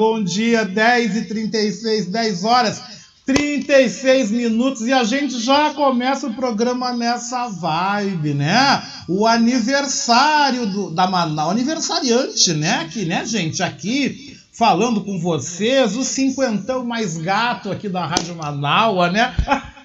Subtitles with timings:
[0.00, 2.80] bom dia, bom dia, 10 e 36, 10 horas
[3.26, 8.82] 36 minutos e a gente já começa o programa nessa vibe, né?
[9.06, 12.76] O aniversário do, da Manaus, aniversariante, né?
[12.80, 13.62] Aqui, né, gente?
[13.62, 19.34] Aqui falando com vocês, o cinquentão mais gato aqui da Rádio Manaus, né?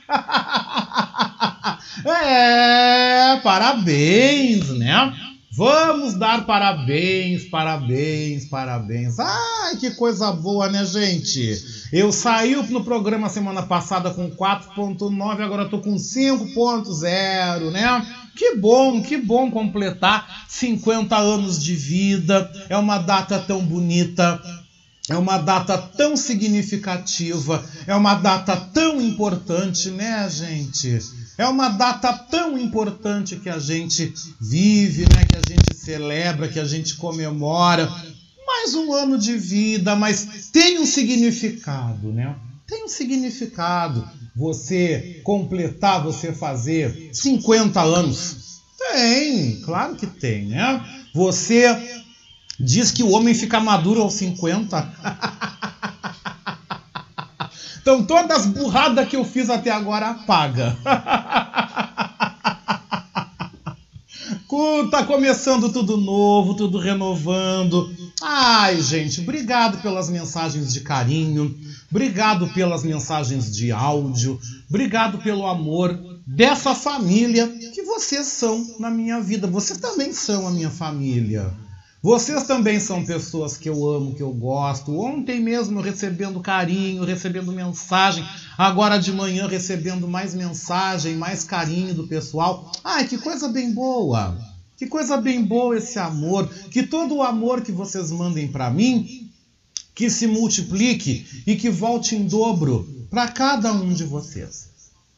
[2.06, 5.14] é, parabéns, né?
[5.56, 9.18] Vamos dar parabéns, parabéns, parabéns.
[9.20, 11.64] Ai, que coisa boa, né, gente?
[11.94, 18.06] Eu saí no programa semana passada com 4.9, agora tô com 5.0, né?
[18.36, 22.52] Que bom, que bom completar 50 anos de vida.
[22.68, 24.42] É uma data tão bonita.
[25.08, 31.00] É uma data tão significativa, é uma data tão importante, né, gente?
[31.38, 35.26] É uma data tão importante que a gente vive, né?
[35.30, 37.92] Que a gente celebra, que a gente comemora.
[38.48, 42.36] Mais um ano de vida, mas tem um significado, né?
[42.68, 48.62] Tem um significado você completar, você fazer 50 anos.
[48.78, 50.84] Tem, claro que tem, né?
[51.14, 52.00] Você
[52.60, 54.94] diz que o homem fica maduro aos 50.
[57.86, 60.76] Então todas as burradas que eu fiz até agora apaga.
[64.90, 67.94] tá começando tudo novo, tudo renovando.
[68.24, 71.56] Ai, gente, obrigado pelas mensagens de carinho,
[71.92, 79.22] obrigado pelas mensagens de áudio, obrigado pelo amor dessa família que vocês são na minha
[79.22, 79.46] vida.
[79.46, 81.54] Vocês também são a minha família.
[82.06, 84.96] Vocês também são pessoas que eu amo, que eu gosto.
[84.96, 88.24] Ontem mesmo recebendo carinho, recebendo mensagem.
[88.56, 92.72] Agora de manhã recebendo mais mensagem, mais carinho do pessoal.
[92.84, 94.38] Ai, que coisa bem boa!
[94.78, 96.48] Que coisa bem boa esse amor.
[96.70, 99.32] Que todo o amor que vocês mandem para mim,
[99.96, 104.75] que se multiplique e que volte em dobro para cada um de vocês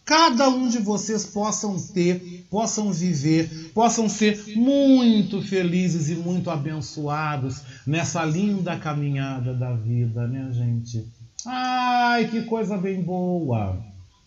[0.07, 7.61] cada um de vocês possam ter, possam viver, possam ser muito felizes e muito abençoados
[7.85, 11.05] nessa linda caminhada da vida, né, gente?
[11.45, 13.77] Ai, que coisa bem boa!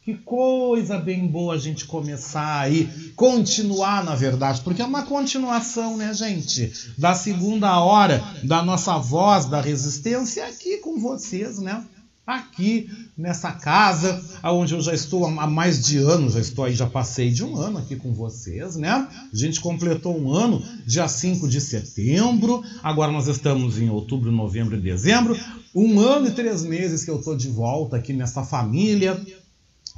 [0.02, 2.86] Que coisa bem boa a gente começar aí,
[3.16, 6.72] continuar na verdade, porque é uma continuação, né, gente?
[6.98, 11.84] Da segunda hora da nossa voz da resistência aqui com vocês, né?
[12.36, 16.86] Aqui nessa casa, onde eu já estou há mais de ano, já estou aí, já
[16.86, 18.90] passei de um ano aqui com vocês, né?
[18.90, 24.76] A gente completou um ano dia 5 de setembro, agora nós estamos em outubro, novembro
[24.76, 25.36] e dezembro.
[25.74, 29.20] Um ano e três meses que eu estou de volta aqui nessa família,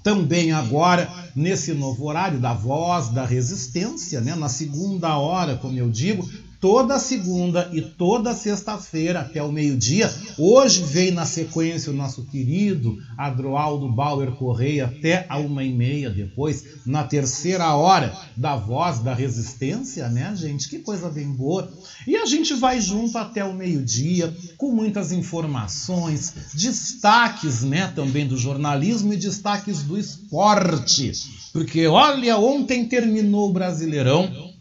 [0.03, 4.35] também agora nesse novo horário da voz da resistência, né?
[4.35, 6.29] na segunda hora, como eu digo,
[6.63, 10.09] toda segunda e toda sexta-feira até o meio-dia.
[10.39, 16.09] Hoje vem na sequência o nosso querido Adroaldo Bauer Correia até a uma e meia
[16.09, 20.69] depois, na terceira hora da Voz da Resistência, né, gente?
[20.69, 21.69] Que coisa bem boa.
[22.07, 28.37] E a gente vai junto até o meio-dia com muitas informações, destaques, né, também do
[28.39, 31.11] jornalismo e destaques do esporte.
[31.53, 34.52] Porque olha, ontem terminou o Brasileirão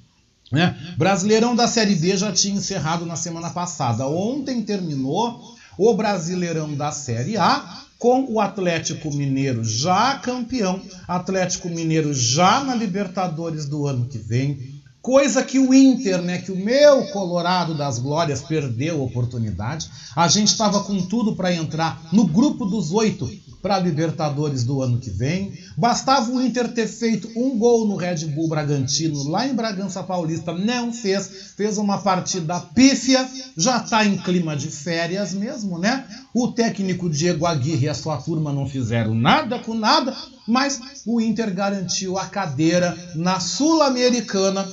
[0.51, 0.77] né?
[0.97, 4.05] Brasileirão da Série B já tinha encerrado na semana passada.
[4.07, 12.13] Ontem terminou o Brasileirão da Série A com o Atlético Mineiro já campeão, Atlético Mineiro
[12.13, 14.70] já na Libertadores do ano que vem.
[15.01, 19.89] Coisa que o Inter, né, que o meu Colorado das Glórias perdeu a oportunidade.
[20.15, 23.27] A gente estava com tudo para entrar no grupo dos oito
[23.63, 25.53] para a Libertadores do ano que vem.
[25.75, 30.53] Bastava o Inter ter feito um gol no Red Bull Bragantino lá em Bragança Paulista,
[30.53, 33.27] não fez, fez uma partida pífia,
[33.57, 36.05] já está em clima de férias mesmo, né?
[36.33, 40.15] O técnico Diego Aguirre e a sua turma não fizeram nada com nada,
[40.47, 44.67] mas o Inter garantiu a cadeira na Sul-Americana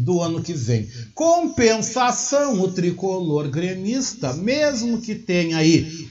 [0.00, 0.88] do ano que vem.
[1.14, 6.08] Compensação, o tricolor gremista, mesmo que tenha aí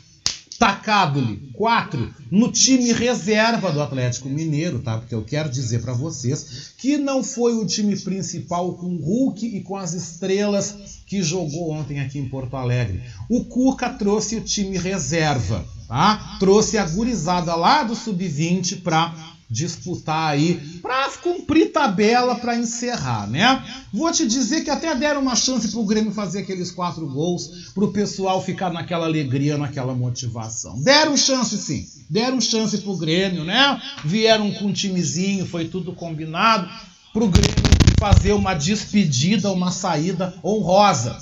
[0.60, 4.98] tacado-lhe quatro no time reserva do Atlético Mineiro, tá?
[4.98, 9.46] Porque eu quero dizer para vocês que não foi o time principal com o Hulk
[9.46, 13.02] e com as estrelas que jogou ontem aqui em Porto Alegre.
[13.30, 16.36] O Cuca trouxe o time reserva, tá?
[16.40, 19.16] Trouxe a gurizada lá do sub-20 para
[19.50, 23.63] disputar aí para cumprir tabela para encerrar, né?
[23.92, 27.72] Vou te dizer que até deram uma chance para o Grêmio fazer aqueles quatro gols,
[27.74, 30.80] para o pessoal ficar naquela alegria, naquela motivação.
[30.84, 33.81] Deram chance sim, deram chance para o Grêmio, né?
[34.06, 36.69] Vieram com um timezinho, foi tudo combinado
[37.12, 41.18] para o Grêmio fazer uma despedida, uma saída honrosa.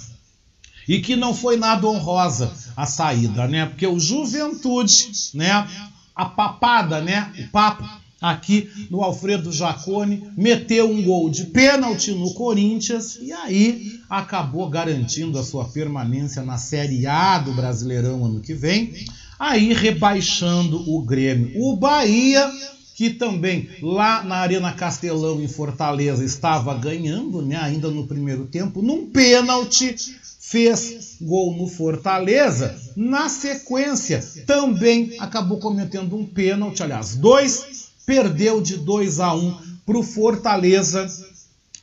[0.88, 3.65] e que não foi nada honrosa a saída, né?
[3.65, 5.68] Porque o Juventude, né?
[6.15, 7.31] A papada, né?
[7.38, 7.88] O papo
[8.22, 15.38] aqui no Alfredo Jacone meteu um gol de pênalti no Corinthians e aí acabou garantindo
[15.38, 18.94] a sua permanência na Série A do Brasileirão ano que vem,
[19.40, 21.52] aí rebaixando o Grêmio.
[21.56, 22.52] O Bahia
[22.98, 28.81] que também lá na Arena Castelão em Fortaleza estava ganhando, né, ainda no primeiro tempo,
[28.81, 29.96] num pênalti
[30.40, 32.75] fez gol no Fortaleza.
[32.96, 39.57] Na sequência, também acabou cometendo um pênalti, aliás, dois, perdeu de 2 a 1 um
[39.86, 41.06] para o Fortaleza.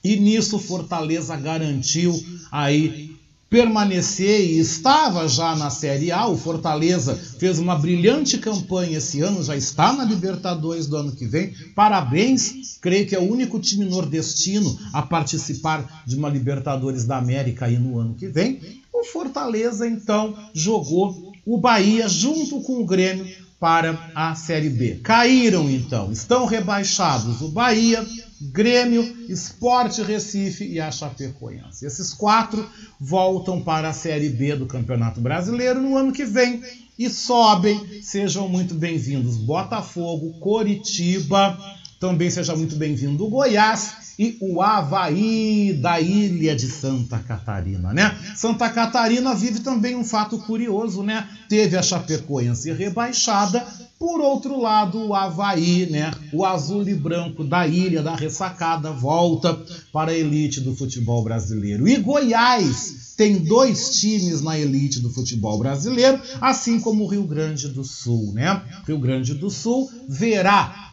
[0.03, 2.19] E nisso Fortaleza garantiu
[2.51, 3.15] aí
[3.49, 6.27] permanecer e estava já na Série A.
[6.27, 11.27] O Fortaleza fez uma brilhante campanha esse ano, já está na Libertadores do ano que
[11.27, 11.55] vem.
[11.75, 17.67] Parabéns, creio que é o único time nordestino a participar de uma Libertadores da América
[17.67, 18.61] aí no ano que vem.
[18.93, 25.01] O Fortaleza então jogou o Bahia junto com o Grêmio para a Série B.
[25.03, 28.07] Caíram então, estão rebaixados o Bahia,
[28.39, 31.87] Grêmio, Esporte Recife e a Chapecoense.
[31.87, 32.69] Esses quatro
[33.01, 36.63] voltam para a Série B do Campeonato Brasileiro no ano que vem
[36.99, 38.03] e sobem.
[38.03, 41.59] Sejam muito bem-vindos Botafogo, Coritiba,
[41.99, 48.17] também seja muito bem-vindo Goiás e o Havaí da ilha de Santa Catarina, né?
[48.37, 51.29] Santa Catarina vive também um fato curioso, né?
[51.49, 53.65] Teve a Chapecoense rebaixada,
[53.99, 56.13] por outro lado, o Havaí, né?
[56.33, 59.59] O azul e branco da ilha da ressacada volta
[59.93, 61.89] para a elite do futebol brasileiro.
[61.89, 67.69] E Goiás tem dois times na elite do futebol brasileiro, assim como o Rio Grande
[67.69, 68.61] do Sul, né?
[68.87, 70.84] Rio Grande do Sul verá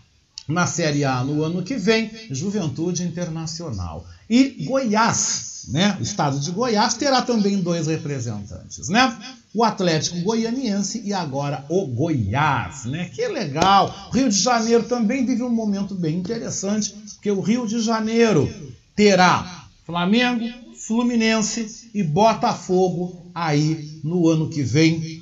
[0.51, 4.05] na Série A no ano que vem, Juventude Internacional.
[4.29, 5.97] E Goiás, né?
[5.99, 9.17] O estado de Goiás terá também dois representantes, né?
[9.53, 13.09] O Atlético Goianiense e agora o Goiás, né?
[13.13, 14.09] Que legal!
[14.09, 18.49] O Rio de Janeiro também vive um momento bem interessante, porque o Rio de Janeiro
[18.95, 20.45] terá Flamengo,
[20.75, 25.20] Fluminense e Botafogo aí no ano que vem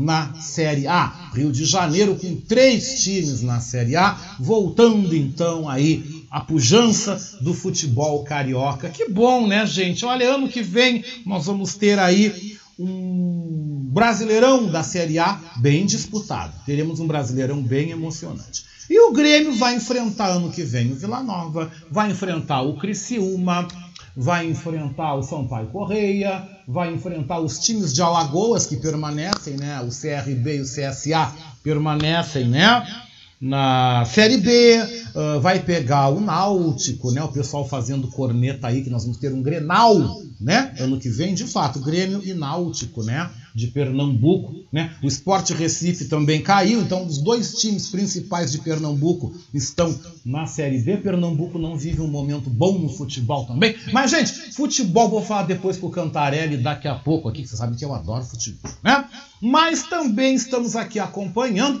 [0.00, 1.30] na Série A.
[1.34, 7.52] Rio de Janeiro com três times na Série A, voltando então aí a pujança do
[7.52, 8.88] futebol carioca.
[8.88, 10.06] Que bom, né, gente?
[10.06, 16.54] Olha, ano que vem nós vamos ter aí um Brasileirão da Série A bem disputado.
[16.64, 18.64] Teremos um Brasileirão bem emocionante.
[18.88, 23.68] E o Grêmio vai enfrentar ano que vem o Vila Nova, vai enfrentar o Criciúma,
[24.16, 29.80] vai enfrentar o Sampaio Correia, vai enfrentar os times de Alagoas que permanecem, né?
[29.80, 32.86] O CRB e o CSA permanecem, né?
[33.40, 34.76] Na Série B,
[35.14, 37.22] uh, vai pegar o Náutico, né?
[37.24, 39.96] O pessoal fazendo corneta aí que nós vamos ter um Grenal,
[40.38, 40.74] né?
[40.78, 43.30] Ano que vem, de fato, Grêmio e Náutico, né?
[43.54, 44.94] De Pernambuco, né?
[45.02, 50.78] O Esporte Recife também caiu, então os dois times principais de Pernambuco estão na Série
[50.78, 50.98] B.
[50.98, 53.74] Pernambuco não vive um momento bom no futebol também.
[53.90, 57.56] Mas, gente, futebol vou falar depois com o Cantarelli daqui a pouco aqui, que você
[57.56, 59.06] sabe que eu adoro futebol, né?
[59.40, 61.80] Mas também estamos aqui acompanhando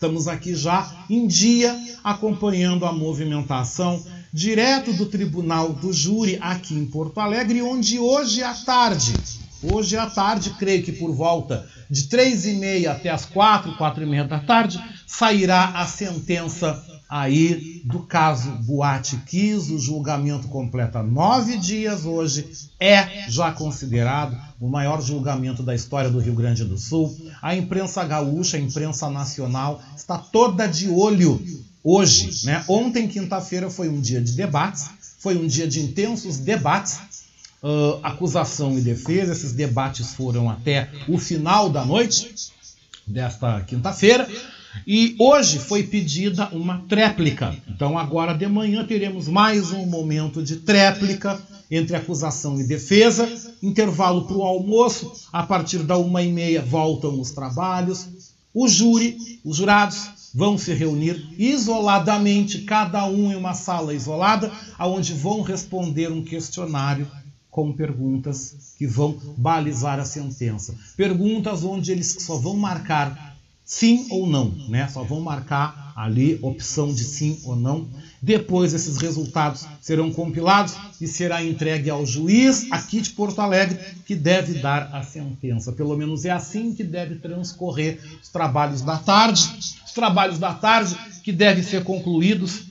[0.00, 4.02] Estamos aqui já em dia acompanhando a movimentação
[4.32, 9.12] direto do Tribunal do Júri aqui em Porto Alegre, onde hoje à tarde,
[9.62, 14.02] hoje à tarde, creio que por volta de três e meia até as quatro, quatro
[14.02, 19.72] e meia da tarde, sairá a sentença aí do caso Boate Kiss.
[19.72, 22.48] O julgamento completa nove dias hoje,
[22.78, 27.14] é já considerado o maior julgamento da história do Rio Grande do Sul.
[27.42, 31.42] A imprensa gaúcha, a imprensa nacional, está toda de olho
[31.82, 32.46] hoje.
[32.46, 32.64] Né?
[32.68, 34.88] Ontem, quinta-feira, foi um dia de debates,
[35.18, 37.00] foi um dia de intensos debates.
[37.62, 42.34] Uh, acusação e defesa, esses debates foram até o final da noite
[43.06, 44.26] desta quinta-feira.
[44.86, 47.56] E hoje foi pedida uma tréplica.
[47.68, 53.28] Então, agora de manhã teremos mais um momento de tréplica entre acusação e defesa.
[53.62, 55.12] Intervalo para o almoço.
[55.32, 58.08] A partir da uma e meia voltam os trabalhos.
[58.52, 65.12] O júri, os jurados, vão se reunir isoladamente, cada um em uma sala isolada, aonde
[65.12, 67.06] vão responder um questionário
[67.50, 70.74] com perguntas que vão balizar a sentença.
[70.96, 73.29] Perguntas onde eles só vão marcar
[73.70, 74.88] sim ou não, né?
[74.88, 77.88] Só vão marcar ali opção de sim ou não.
[78.20, 84.16] Depois esses resultados serão compilados e será entregue ao juiz aqui de Porto Alegre que
[84.16, 85.70] deve dar a sentença.
[85.70, 89.48] Pelo menos é assim que deve transcorrer os trabalhos da tarde.
[89.86, 92.64] Os trabalhos da tarde que devem ser concluídos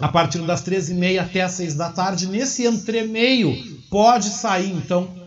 [0.00, 2.26] a partir das 13h30 até as 6 da tarde.
[2.26, 3.56] Nesse entremeio
[3.88, 5.23] pode sair então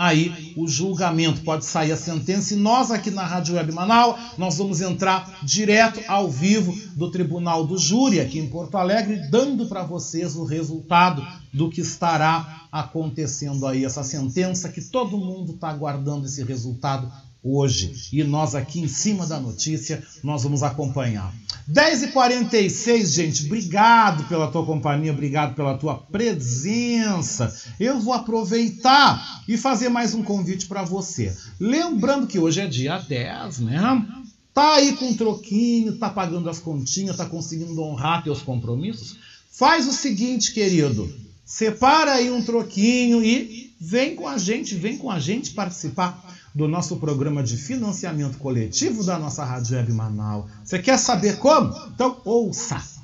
[0.00, 4.56] aí o julgamento, pode sair a sentença e nós aqui na Rádio Web Manaus, nós
[4.56, 9.82] vamos entrar direto ao vivo do Tribunal do Júri aqui em Porto Alegre, dando para
[9.82, 16.24] vocês o resultado do que estará acontecendo aí, essa sentença que todo mundo está aguardando
[16.24, 17.12] esse resultado
[17.42, 18.08] hoje.
[18.12, 21.34] E nós aqui em cima da notícia, nós vamos acompanhar.
[21.70, 27.54] 10h46, gente, obrigado pela tua companhia, obrigado pela tua presença.
[27.78, 31.34] Eu vou aproveitar e fazer mais um convite para você.
[31.58, 34.06] Lembrando que hoje é dia 10, né?
[34.52, 39.16] Tá aí com um troquinho, tá pagando as continhas, tá conseguindo honrar teus compromissos?
[39.50, 41.12] Faz o seguinte, querido.
[41.44, 46.68] Separa aí um troquinho e vem com a gente, vem com a gente participar do
[46.68, 50.50] nosso programa de financiamento coletivo da nossa Rádio Web Manaus.
[50.64, 51.74] Você quer saber como?
[51.94, 52.99] Então ouça!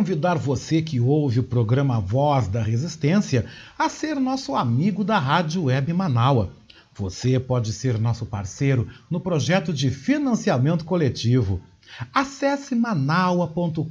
[0.00, 3.44] Convidar você que ouve o programa Voz da Resistência
[3.78, 6.54] a ser nosso amigo da Rádio Web Manaua.
[6.94, 11.60] Você pode ser nosso parceiro no projeto de financiamento coletivo.
[12.14, 13.84] Acesse manaua.com.br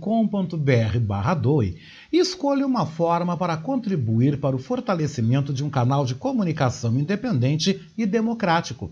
[0.99, 1.77] barra doe
[2.11, 7.87] e escolha uma forma para contribuir para o fortalecimento de um canal de comunicação independente
[7.95, 8.91] e democrático.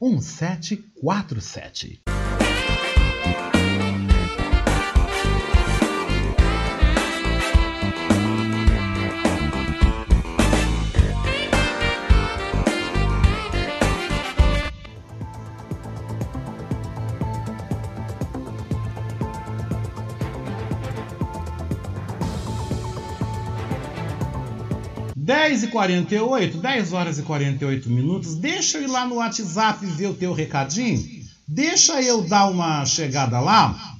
[0.00, 2.17] 1747.
[25.48, 28.34] Dez e quarenta e oito, dez horas e quarenta e oito minutos.
[28.34, 31.02] Deixa eu ir lá no WhatsApp ver o teu recadinho.
[31.46, 33.96] Deixa eu dar uma chegada lá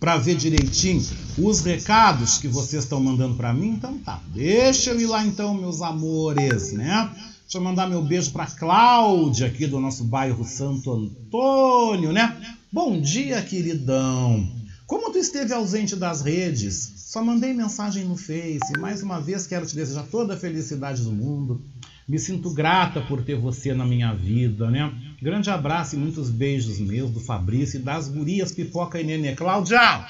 [0.00, 1.06] para ver direitinho
[1.38, 3.68] os recados que vocês estão mandando para mim.
[3.68, 7.08] Então tá, deixa eu ir lá então, meus amores, né?
[7.42, 12.36] Deixa eu mandar meu beijo para Cláudia aqui do nosso bairro Santo Antônio, né?
[12.72, 14.44] Bom dia, queridão.
[14.88, 16.99] Como tu esteve ausente das redes?
[17.10, 18.78] Só mandei mensagem no Face.
[18.78, 21.60] Mais uma vez quero te desejar toda a felicidade do mundo.
[22.06, 24.94] Me sinto grata por ter você na minha vida, né?
[25.20, 29.34] Grande abraço e muitos beijos meus do Fabrício e das gurias Pipoca e Nenê.
[29.34, 30.06] Cláudia!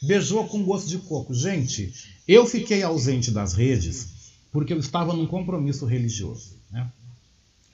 [0.00, 1.34] Beijou com gosto de coco.
[1.34, 1.92] Gente,
[2.28, 4.12] eu fiquei ausente das redes
[4.52, 6.88] porque eu estava num compromisso religioso, né?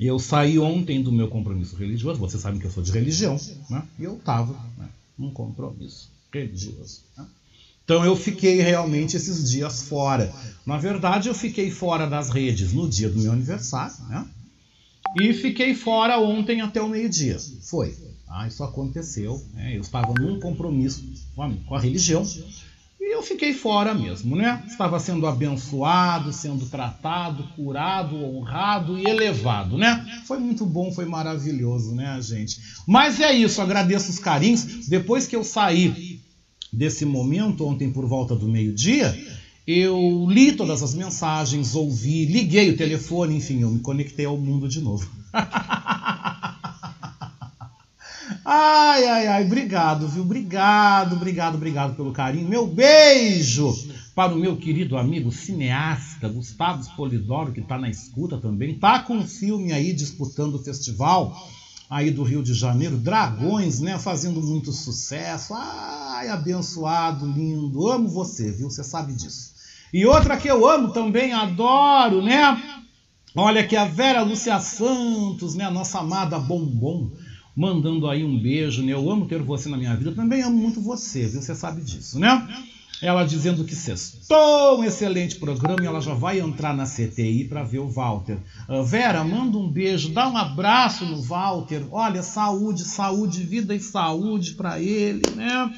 [0.00, 3.86] Eu saí ontem do meu compromisso religioso, vocês sabem que eu sou de religião, né?
[3.98, 7.02] E eu estava né, num compromisso religioso.
[7.18, 7.26] Né?
[7.86, 10.34] Então eu fiquei realmente esses dias fora.
[10.66, 14.26] Na verdade, eu fiquei fora das redes no dia do meu aniversário, né?
[15.20, 17.38] E fiquei fora ontem até o meio-dia.
[17.62, 17.96] Foi.
[18.28, 19.40] Ah, isso aconteceu.
[19.54, 19.76] Né?
[19.76, 21.04] Eu estava num compromisso
[21.36, 22.26] com a religião
[23.00, 24.64] e eu fiquei fora mesmo, né?
[24.66, 30.04] Estava sendo abençoado, sendo tratado, curado, honrado e elevado, né?
[30.26, 32.60] Foi muito bom, foi maravilhoso, né, gente?
[32.84, 34.88] Mas é isso, agradeço os carinhos.
[34.88, 36.15] Depois que eu saí
[36.72, 39.16] desse momento, ontem por volta do meio-dia,
[39.66, 44.68] eu li todas as mensagens, ouvi, liguei o telefone, enfim, eu me conectei ao mundo
[44.68, 45.10] de novo.
[48.44, 50.22] ai, ai, ai, obrigado, viu?
[50.22, 52.48] Obrigado, obrigado, obrigado pelo carinho.
[52.48, 53.74] Meu beijo
[54.14, 58.78] para o meu querido amigo cineasta Gustavo Spolidoro, que está na escuta também.
[58.78, 61.36] Tá com um filme aí disputando o festival
[61.88, 65.54] aí do Rio de Janeiro, Dragões, né, fazendo muito sucesso.
[65.54, 67.88] Ai, abençoado, lindo.
[67.88, 68.70] Amo você, viu?
[68.70, 69.54] Você sabe disso.
[69.92, 72.80] E outra que eu amo também, adoro, né?
[73.34, 77.10] Olha aqui a Vera Lúcia Santos, né, nossa amada Bombom,
[77.54, 78.92] mandando aí um beijo, né?
[78.92, 80.12] Eu amo ter você na minha vida.
[80.12, 81.40] Também amo muito você, viu?
[81.40, 82.48] Você sabe disso, né?
[83.02, 87.62] Ela dizendo que sextou, um excelente programa e ela já vai entrar na CTI para
[87.62, 88.38] ver o Walter.
[88.68, 91.82] Uh, Vera, manda um beijo, dá um abraço no Walter.
[91.90, 95.70] Olha, saúde, saúde, vida e saúde para ele, né?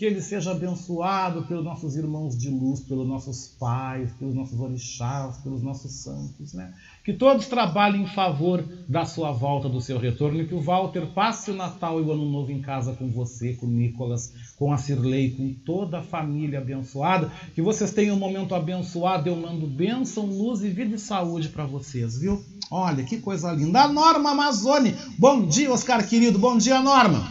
[0.00, 5.36] Que ele seja abençoado pelos nossos irmãos de luz, pelos nossos pais, pelos nossos orixás,
[5.42, 6.72] pelos nossos santos, né?
[7.04, 11.08] Que todos trabalhem em favor da sua volta, do seu retorno, e que o Walter
[11.08, 14.72] passe o Natal e o Ano Novo em casa com você, com o Nicolas, com
[14.72, 17.30] a Cirlei, com toda a família abençoada.
[17.54, 19.28] Que vocês tenham um momento abençoado.
[19.28, 22.42] Eu mando bênção, luz e vida e saúde para vocês, viu?
[22.70, 23.82] Olha que coisa linda.
[23.82, 24.96] A Norma Amazone.
[25.18, 26.38] Bom dia, Oscar querido.
[26.38, 27.30] Bom dia, Norma.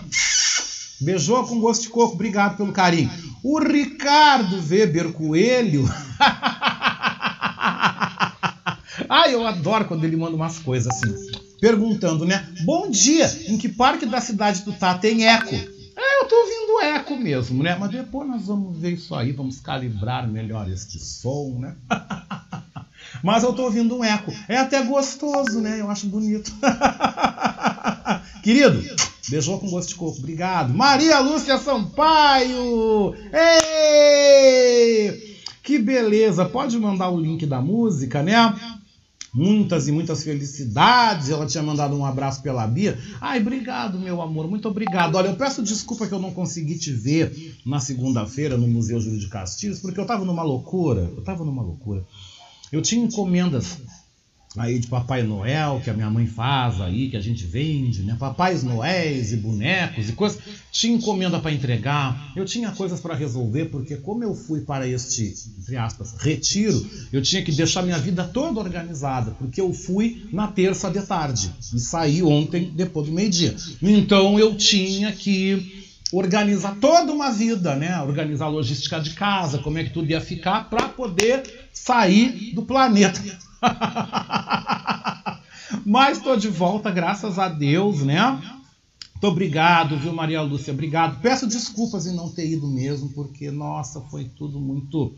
[1.02, 3.10] Beijou com gosto de coco, obrigado pelo carinho.
[3.44, 5.90] O Ricardo Weber Coelho.
[9.08, 11.16] Ai, eu adoro quando ele manda umas coisas assim.
[11.62, 12.48] Perguntando, né?
[12.66, 15.56] Bom dia, em que parque da cidade tu tá tem eco?
[15.56, 17.78] É, eu tô ouvindo eco mesmo, né?
[17.80, 21.76] Mas depois nós vamos ver isso aí, vamos calibrar melhor este som, né?
[23.24, 24.32] Mas eu tô ouvindo um eco.
[24.48, 25.80] É até gostoso, né?
[25.80, 26.54] Eu acho bonito.
[28.44, 28.82] Querido,
[29.30, 30.18] Beijou com gosto de coco.
[30.18, 30.74] Obrigado.
[30.74, 33.14] Maria Lúcia Sampaio!
[33.32, 35.30] Ei!
[35.64, 36.46] Que beleza!
[36.46, 38.34] Pode mandar o link da música, né?
[39.32, 41.30] Muitas e muitas felicidades.
[41.30, 42.98] Ela tinha mandado um abraço pela Bia.
[43.22, 44.50] Ai, obrigado, meu amor.
[44.50, 45.14] Muito obrigado.
[45.14, 49.20] Olha, eu peço desculpa que eu não consegui te ver na segunda-feira no Museu Júlio
[49.20, 51.02] de Castilhos, porque eu tava numa loucura.
[51.16, 52.04] Eu tava numa loucura.
[52.72, 53.78] Eu tinha encomendas
[54.58, 58.16] aí de Papai Noel, que a minha mãe faz aí, que a gente vende, né?
[58.18, 60.40] Papais Noéis e bonecos e coisas.
[60.72, 65.34] Tinha encomenda para entregar, eu tinha coisas para resolver, porque como eu fui para este,
[65.60, 66.84] entre aspas, retiro,
[67.14, 71.52] eu tinha que deixar minha vida toda organizada, porque eu fui na terça de tarde
[71.74, 73.56] e saí ontem depois do meio-dia.
[73.82, 75.80] Então eu tinha que
[76.12, 78.02] organizar toda uma vida, né?
[78.02, 82.64] Organizar a logística de casa, como é que tudo ia ficar para poder sair do
[82.64, 83.22] planeta.
[85.86, 88.42] Mas estou de volta, graças a Deus, né?
[89.22, 90.74] Muito obrigado, viu, Maria Lúcia?
[90.74, 91.22] Obrigado.
[91.22, 95.14] Peço desculpas em não ter ido mesmo, porque, nossa, foi tudo muito.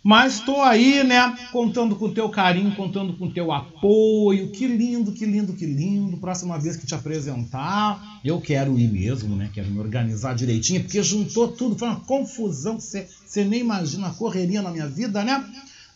[0.00, 1.36] Mas estou aí, né?
[1.52, 4.50] Contando com o teu carinho, contando com o teu apoio.
[4.50, 6.16] Que lindo, que lindo, que lindo.
[6.18, 9.50] Próxima vez que te apresentar, eu quero ir mesmo, né?
[9.52, 12.78] Quero me organizar direitinho, porque juntou tudo, foi uma confusão.
[12.78, 15.44] Você nem imagina a correria na minha vida, né?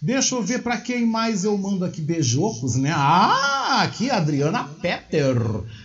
[0.00, 2.92] Deixa eu ver para quem mais eu mando aqui beijocos, né?
[2.94, 5.36] Ah, aqui Adriana Peter.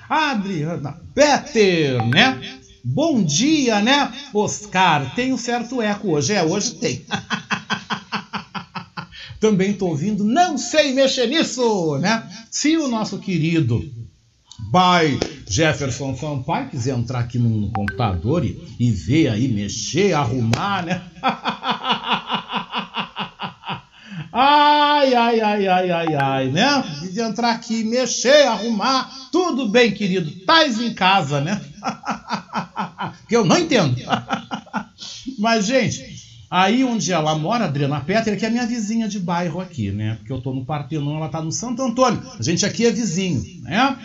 [0.10, 2.60] Adriana Peter, né?
[2.84, 4.12] Bom dia, né?
[4.34, 6.34] Oscar, tem um certo eco hoje.
[6.34, 7.06] É, hoje tem.
[9.40, 12.30] Também tô ouvindo, não sei mexer nisso, né?
[12.52, 13.84] Se o nosso querido
[14.72, 21.02] pai Jefferson Sampaio quiser entrar aqui no computador e, e ver aí, mexer, arrumar, né?
[24.34, 26.84] Ai, ai, ai, ai, ai, ai, né?
[27.12, 30.32] De entrar aqui, mexer, arrumar, tudo bem, querido.
[30.46, 31.62] Tais em casa, né?
[33.28, 33.96] que eu não entendo.
[35.38, 36.16] Mas, gente,
[36.50, 40.16] aí onde ela mora, Adriana Petra, que é minha vizinha de bairro aqui, né?
[40.16, 42.24] Porque eu tô no Partenon, ela tá no Santo Antônio.
[42.40, 43.98] A gente aqui é vizinho, né?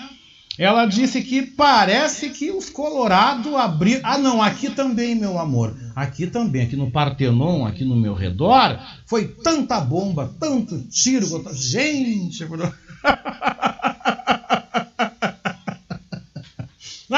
[0.58, 4.00] Ela disse que parece que os Colorado abriram.
[4.04, 5.76] Ah, não, aqui também, meu amor.
[5.94, 11.26] Aqui também, aqui no Partenon, aqui no meu redor, foi tanta bomba, tanto tiro.
[11.52, 12.42] Gente.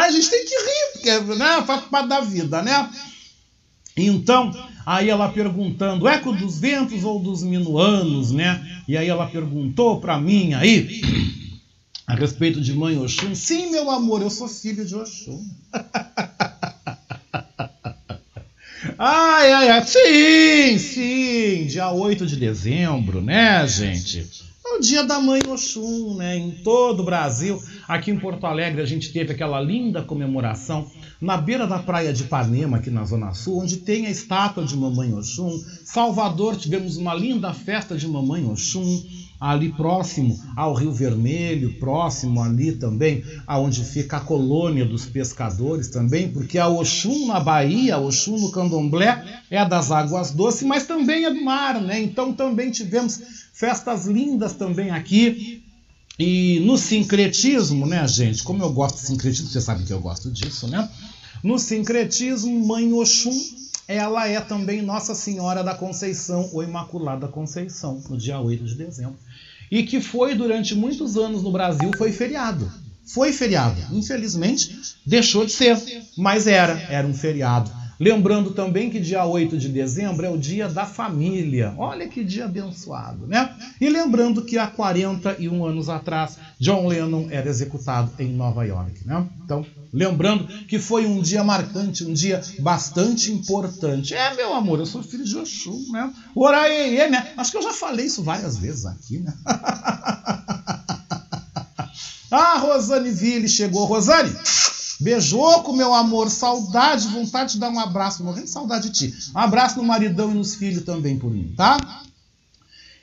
[0.09, 2.90] a gente tem que rir, porque né, faz parte da vida, né?
[3.96, 4.53] Então,
[4.87, 8.83] aí ela perguntando, eco dos ventos ou dos minuanos, né?
[8.88, 11.38] E aí ela perguntou para mim aí
[12.09, 13.35] a respeito de mãe Oxum.
[13.35, 15.47] Sim, meu amor, eu sou filho de Oxum.
[18.99, 19.85] ai, ai, ai.
[19.85, 21.66] Sim, sim.
[21.66, 24.27] Dia 8 de dezembro, né, gente?
[24.66, 26.38] É o dia da mãe Oxum, né?
[26.38, 27.62] Em todo o Brasil.
[27.87, 30.90] Aqui em Porto Alegre a gente teve aquela linda comemoração
[31.21, 34.75] na beira da praia de Ipanema, aqui na Zona Sul, onde tem a estátua de
[34.75, 35.62] Mamãe Oxum.
[35.85, 39.05] Salvador tivemos uma linda festa de Mamãe Oxum
[39.40, 46.31] ali próximo ao Rio Vermelho, próximo ali também aonde fica a colônia dos pescadores também,
[46.31, 51.24] porque a Oxum na Bahia, a Oxum no Candomblé é das águas doces, mas também
[51.24, 52.01] é do mar, né?
[52.01, 53.20] Então também tivemos
[53.53, 55.62] festas lindas também aqui.
[56.18, 58.42] E no sincretismo, né, gente?
[58.42, 60.88] Como eu gosto de sincretismo, vocês sabem que eu gosto disso, né?
[61.44, 63.31] No sincretismo, Mãe Oxum
[63.88, 69.16] ela é também Nossa Senhora da Conceição ou Imaculada Conceição, no dia 8 de dezembro
[69.70, 72.70] e que foi durante muitos anos no Brasil foi feriado.
[73.05, 73.81] Foi feriado.
[73.90, 75.79] Infelizmente, deixou de ser,
[76.16, 80.68] mas era, era um feriado Lembrando também que dia 8 de dezembro é o dia
[80.68, 81.74] da família.
[81.76, 83.52] Olha que dia abençoado, né?
[83.80, 89.26] E lembrando que há 41 anos atrás, John Lennon era executado em Nova York, né?
[89.44, 94.14] Então, lembrando que foi um dia marcante, um dia bastante importante.
[94.14, 96.12] É, meu amor, eu sou filho de Oxum, né?
[96.37, 97.32] Oraie, né?
[97.37, 99.34] Acho que eu já falei isso várias vezes aqui, né?
[102.30, 103.87] ah, Rosane Ville chegou.
[103.87, 104.30] Rosane,
[105.00, 109.32] Beijoco, meu amor, saudade, vontade de dar um abraço, morrendo de saudade de ti.
[109.34, 111.76] Um abraço no maridão e nos filhos também por mim, tá?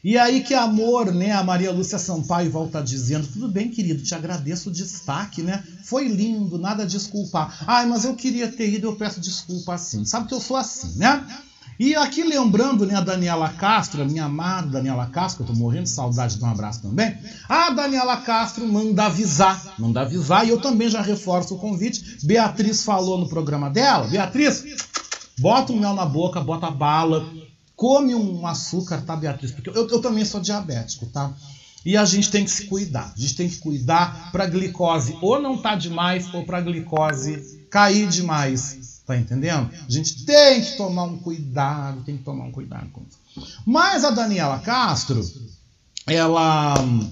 [0.03, 1.31] E aí que amor, né?
[1.31, 5.63] A Maria Lúcia Sampaio volta dizendo, tudo bem, querido, te agradeço o destaque, né?
[5.84, 7.63] Foi lindo, nada desculpar.
[7.65, 10.05] Ai, mas eu queria ter ido, eu peço desculpa assim.
[10.05, 11.25] Sabe que eu sou assim, né?
[11.78, 15.84] E aqui lembrando né, a Daniela Castro, a minha amada Daniela Castro, eu tô morrendo
[15.84, 17.18] de saudade de um abraço também.
[17.50, 22.20] A Daniela Castro manda avisar, manda avisar, e eu também já reforço o convite.
[22.24, 24.08] Beatriz falou no programa dela.
[24.08, 24.64] Beatriz,
[25.38, 27.28] bota um mel na boca, bota bala,
[27.76, 29.52] come um açúcar, tá, Beatriz?
[29.52, 31.34] Porque eu, eu também sou diabético, tá?
[31.86, 33.14] E a gente tem que se cuidar.
[33.16, 38.08] A gente tem que cuidar para glicose ou não tá demais ou para glicose cair
[38.08, 38.85] demais.
[39.06, 39.70] Tá entendendo?
[39.88, 43.20] A gente tem que tomar um cuidado, tem que tomar um cuidado com isso.
[43.65, 45.24] Mas a Daniela Castro,
[46.08, 47.12] ela hum,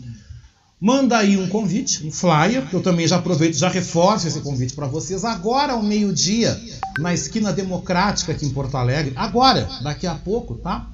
[0.82, 4.74] manda aí um convite, um flyer, que eu também já aproveito, já reforço esse convite
[4.74, 5.24] para vocês.
[5.24, 6.60] Agora, ao meio-dia,
[6.98, 10.90] na esquina democrática aqui em Porto Alegre, agora, daqui a pouco, tá?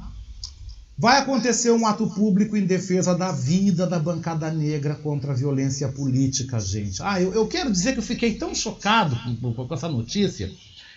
[0.98, 5.88] Vai acontecer um ato público em defesa da vida da bancada negra contra a violência
[5.88, 7.02] política, gente.
[7.02, 10.52] Ah, eu, eu quero dizer que eu fiquei tão chocado com, com essa notícia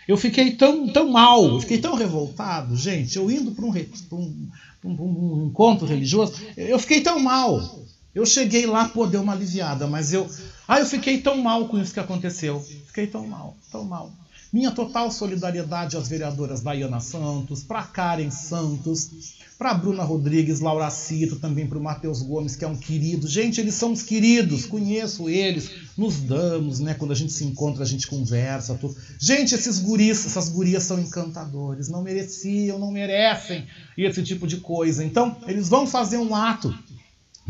[0.06, 3.16] eu fiquei tão, tão mal, eu fiquei tão revoltado, gente.
[3.16, 3.70] Eu indo para um,
[4.12, 4.48] um,
[4.84, 7.80] um, um, encontro religioso, eu fiquei tão mal.
[8.14, 10.28] Eu cheguei lá, pô, deu uma aliviada, mas eu.
[10.68, 12.60] Ah, eu fiquei tão mal com isso que aconteceu.
[12.86, 14.12] Fiquei tão mal, tão mal.
[14.52, 21.36] Minha total solidariedade às vereadoras Dayana Santos, para Karen Santos, para Bruna Rodrigues, Laura Cito,
[21.36, 23.26] também para o Matheus Gomes, que é um querido.
[23.26, 26.92] Gente, eles são os queridos, conheço eles, nos damos, né?
[26.92, 28.94] Quando a gente se encontra, a gente conversa, tudo.
[29.18, 35.02] Gente, esses guris, essas gurias são encantadores, não mereciam, não merecem esse tipo de coisa.
[35.02, 36.74] Então, eles vão fazer um ato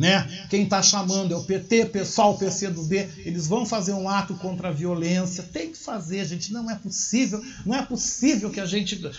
[0.02, 0.46] né?
[0.50, 4.72] Quem está chamando é o PT, pessoal, PCdoB, eles vão fazer um ato contra a
[4.72, 5.44] violência.
[5.44, 6.52] Tem que fazer, gente.
[6.52, 9.10] Não é possível, não é possível que a gente uh,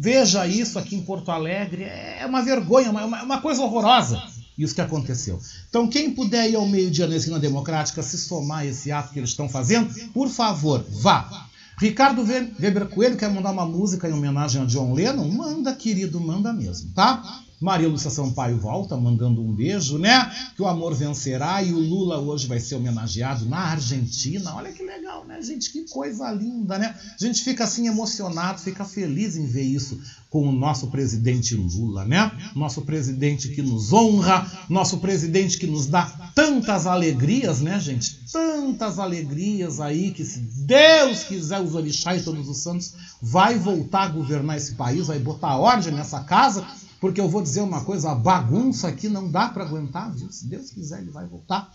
[0.00, 1.84] veja isso aqui em Porto Alegre.
[1.84, 4.22] É uma vergonha, uma, uma coisa horrorosa
[4.56, 5.38] isso que aconteceu.
[5.68, 9.20] Então, quem puder ir ao meio-dia na esquina democrática se somar a esse ato que
[9.20, 11.46] eles estão fazendo, por favor, vá.
[11.78, 15.30] Ricardo Weber Coelho quer mandar uma música em homenagem a John Lennon?
[15.30, 17.44] Manda, querido, manda mesmo, tá?
[17.60, 20.30] Maria Lúcia Sampaio volta mandando um beijo, né?
[20.54, 24.54] Que o amor vencerá e o Lula hoje vai ser homenageado na Argentina.
[24.54, 25.72] Olha que legal, né, gente?
[25.72, 26.94] Que coisa linda, né?
[27.20, 32.04] A gente fica assim emocionado, fica feliz em ver isso com o nosso presidente Lula,
[32.04, 32.30] né?
[32.54, 36.04] Nosso presidente que nos honra, nosso presidente que nos dá
[36.36, 38.20] tantas alegrias, né, gente?
[38.32, 44.02] Tantas alegrias aí que se Deus quiser os orixás e todos os santos vai voltar
[44.02, 46.64] a governar esse país, vai botar ordem nessa casa
[47.00, 50.30] porque eu vou dizer uma coisa, a bagunça aqui não dá para aguentar, viu?
[50.32, 51.72] Se Deus quiser, ele vai voltar.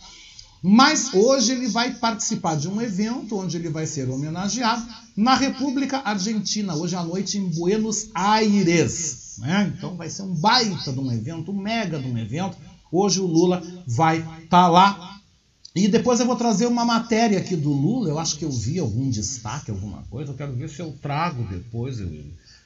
[0.62, 6.02] Mas hoje ele vai participar de um evento onde ele vai ser homenageado na República
[6.06, 9.36] Argentina, hoje à noite em Buenos Aires.
[9.40, 9.74] Né?
[9.76, 12.58] Então vai ser um baita de um evento, um mega de um evento.
[12.90, 15.20] Hoje o Lula vai estar tá lá.
[15.76, 18.08] E depois eu vou trazer uma matéria aqui do Lula.
[18.08, 20.32] Eu acho que eu vi algum destaque, alguma coisa.
[20.32, 22.00] Eu quero ver se eu trago depois.
[22.00, 22.08] Eu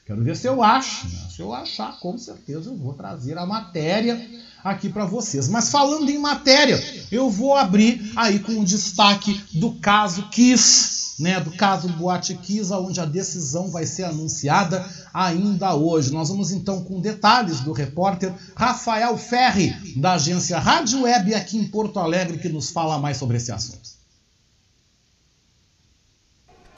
[0.08, 1.06] Quero ver se eu acho.
[1.06, 1.28] Né?
[1.36, 4.18] Se eu achar, com certeza eu vou trazer a matéria
[4.64, 5.50] aqui para vocês.
[5.50, 11.38] Mas falando em matéria, eu vou abrir aí com o destaque do caso Kiss, né?
[11.40, 16.10] Do caso Boate Kiss, onde a decisão vai ser anunciada ainda hoje.
[16.10, 21.68] Nós vamos então com detalhes do repórter Rafael Ferri, da agência Rádio Web aqui em
[21.68, 23.97] Porto Alegre, que nos fala mais sobre esse assunto.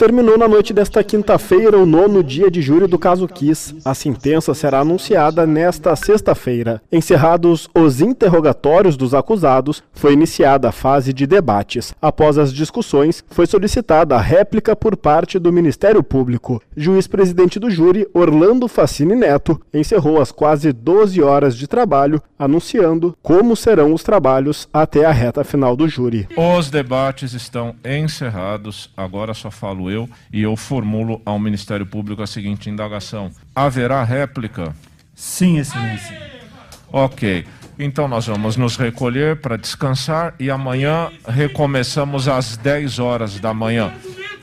[0.01, 3.77] Terminou na noite desta quinta-feira o nono dia de júri do caso Kiss.
[3.85, 6.81] A sentença será anunciada nesta sexta-feira.
[6.91, 11.93] Encerrados os interrogatórios dos acusados, foi iniciada a fase de debates.
[12.01, 16.63] Após as discussões, foi solicitada a réplica por parte do Ministério Público.
[16.75, 23.55] Juiz-presidente do júri, Orlando Facini Neto, encerrou as quase 12 horas de trabalho, anunciando como
[23.55, 26.27] serão os trabalhos até a reta final do júri.
[26.35, 32.27] Os debates estão encerrados, agora só falo eu, e eu formulo ao Ministério Público a
[32.27, 34.75] seguinte indagação: haverá réplica?
[35.15, 36.31] Sim, Excelência.
[36.93, 37.47] Ok.
[37.79, 43.93] Então nós vamos nos recolher para descansar e amanhã recomeçamos às 10 horas da manhã.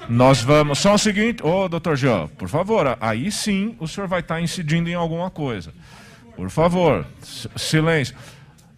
[0.10, 0.80] Nós vamos.
[0.80, 4.42] Só o seguinte, ô oh, doutor Jean, por favor, aí sim o senhor vai estar
[4.42, 5.72] incidindo em alguma coisa.
[6.36, 7.06] Por favor,
[7.56, 8.16] silêncio.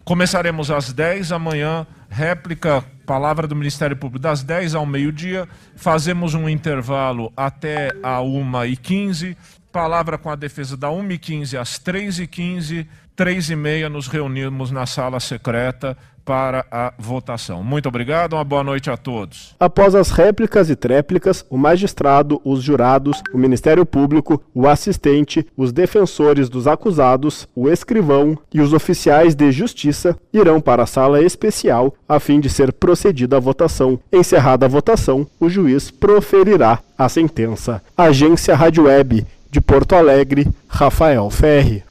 [0.04, 5.48] Começaremos às 10 amanhã, réplica, palavra do Ministério Público, das 10 ao meio-dia.
[5.76, 9.36] Fazemos um intervalo até a 1h15.
[9.70, 12.86] Palavra com a defesa da 1h15 às 3h15.
[13.20, 17.62] 3h30 nos reunimos na sala secreta para a votação.
[17.62, 19.54] Muito obrigado, uma boa noite a todos.
[19.60, 25.70] Após as réplicas e tréplicas, o magistrado, os jurados, o Ministério Público, o assistente, os
[25.70, 31.94] defensores dos acusados, o escrivão e os oficiais de justiça irão para a sala especial
[32.08, 34.00] a fim de ser procedida a votação.
[34.10, 37.82] Encerrada a votação, o juiz proferirá a sentença.
[37.94, 41.89] Agência Rádio Web de Porto Alegre, Rafael Ferri.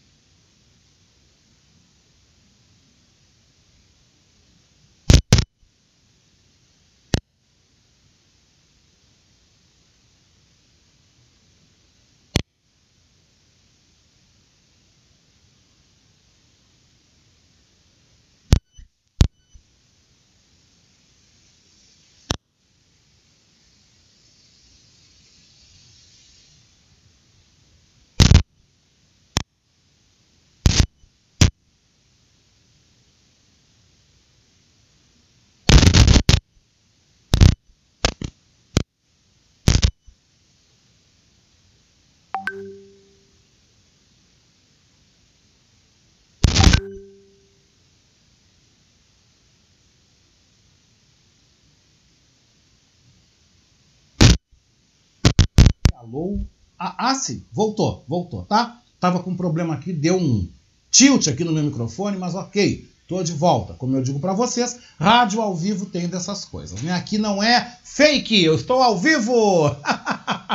[56.12, 56.40] Alô?
[56.80, 58.82] Ah, ah, sim, voltou, voltou, tá?
[59.00, 60.50] Tava com um problema aqui, deu um
[60.90, 63.76] tilt aqui no meu microfone, mas ok, tô de volta.
[63.76, 66.94] Como eu digo para vocês, rádio ao vivo tem dessas coisas, né?
[66.94, 69.70] Aqui não é fake, eu estou ao vivo!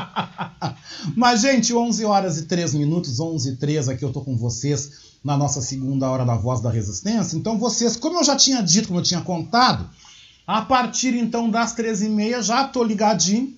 [1.14, 4.90] mas, gente, 11 horas e 3 minutos, 11 e 3 aqui eu tô com vocês
[5.22, 7.36] na nossa segunda hora da Voz da Resistência.
[7.36, 9.88] Então, vocês, como eu já tinha dito, como eu tinha contado,
[10.44, 13.53] a partir então das 13h30 já tô ligadinho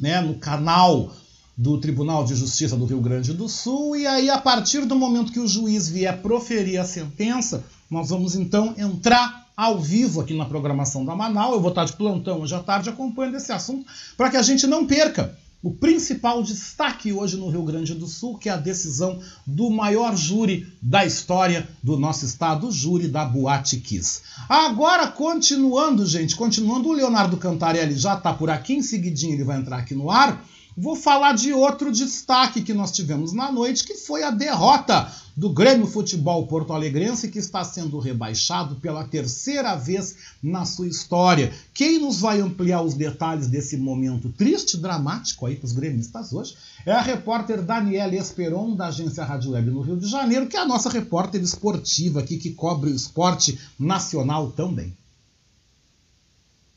[0.00, 1.12] né, no canal
[1.56, 5.32] do Tribunal de Justiça do Rio Grande do Sul, e aí, a partir do momento
[5.32, 10.44] que o juiz vier proferir a sentença, nós vamos então entrar ao vivo aqui na
[10.44, 11.54] programação da Manaus.
[11.54, 13.84] Eu vou estar de plantão hoje à tarde acompanhando esse assunto
[14.16, 18.38] para que a gente não perca o principal destaque hoje no Rio Grande do Sul,
[18.38, 23.24] que é a decisão do maior júri da história do nosso estado, o júri da
[23.24, 24.22] Boate Kiss.
[24.48, 29.58] Agora, continuando, gente, continuando, o Leonardo Cantarelli já está por aqui, em seguidinho ele vai
[29.58, 30.44] entrar aqui no ar.
[30.76, 35.50] Vou falar de outro destaque que nós tivemos na noite, que foi a derrota do
[35.50, 41.52] Grêmio Futebol Porto Alegrense, que está sendo rebaixado pela terceira vez na sua história.
[41.72, 46.56] Quem nos vai ampliar os detalhes desse momento triste, dramático aí para os gremistas hoje,
[46.84, 50.60] é a repórter Daniela Esperon, da agência Rádio Web no Rio de Janeiro, que é
[50.60, 54.92] a nossa repórter esportiva aqui, que cobre o esporte nacional também.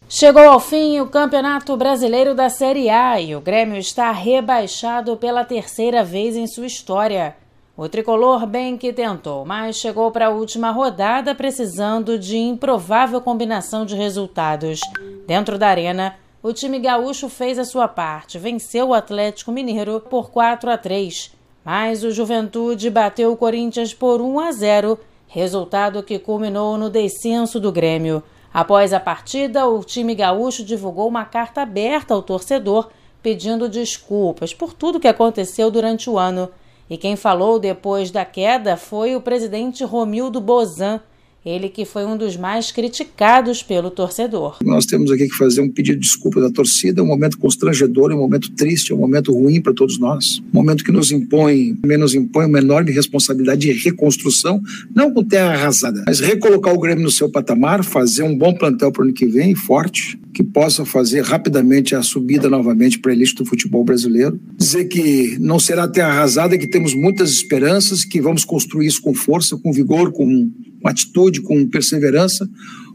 [0.07, 5.43] Chegou ao fim o Campeonato Brasileiro da Série A e o Grêmio está rebaixado pela
[5.43, 7.40] terceira vez em sua história.
[7.81, 13.87] O tricolor bem que tentou, mas chegou para a última rodada precisando de improvável combinação
[13.87, 14.79] de resultados.
[15.25, 16.13] Dentro da arena,
[16.43, 21.31] o time gaúcho fez a sua parte, venceu o Atlético Mineiro por 4 a 3,
[21.65, 27.59] mas o Juventude bateu o Corinthians por 1 a 0, resultado que culminou no descenso
[27.59, 28.21] do Grêmio.
[28.53, 32.89] Após a partida, o time gaúcho divulgou uma carta aberta ao torcedor
[33.23, 36.47] pedindo desculpas por tudo que aconteceu durante o ano
[36.91, 40.99] e quem falou depois da queda foi o presidente Romildo Bozan,
[41.45, 44.57] ele que foi um dos mais criticados pelo torcedor.
[44.63, 48.17] Nós temos aqui que fazer um pedido de desculpa da torcida, um momento constrangedor, um
[48.17, 50.39] momento triste, é um momento ruim para todos nós.
[50.53, 54.61] Um momento que nos impõe, menos impõe uma enorme responsabilidade de reconstrução,
[54.93, 58.91] não com terra arrasada, mas recolocar o Grêmio no seu patamar, fazer um bom plantel
[58.91, 63.15] para o ano que vem, forte, que possa fazer rapidamente a subida novamente para a
[63.15, 64.39] elite do futebol brasileiro.
[64.57, 69.13] Dizer que não será terra arrasada, que temos muitas esperanças, que vamos construir isso com
[69.13, 70.49] força, com vigor, com,
[70.81, 72.49] com atitude, com perseverança,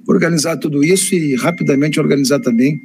[0.07, 2.81] organizar tudo isso e rapidamente organizar também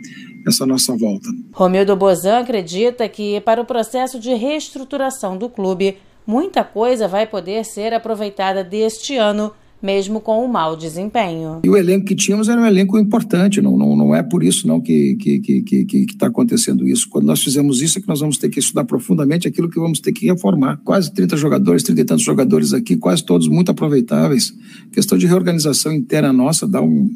[0.47, 1.29] essa nossa volta.
[1.53, 7.63] Romildo Bozan acredita que para o processo de reestruturação do clube, muita coisa vai poder
[7.63, 11.59] ser aproveitada deste ano mesmo com o mau desempenho.
[11.63, 14.67] E o elenco que tínhamos era um elenco importante, não, não, não é por isso
[14.67, 17.09] não que está que, que, que, que tá acontecendo isso.
[17.09, 19.99] Quando nós fizemos isso é que nós vamos ter que estudar profundamente aquilo que vamos
[19.99, 20.77] ter que reformar.
[20.83, 24.53] Quase 30 jogadores, 30 e tantos jogadores aqui, quase todos muito aproveitáveis.
[24.91, 27.09] Questão de reorganização interna nossa dá um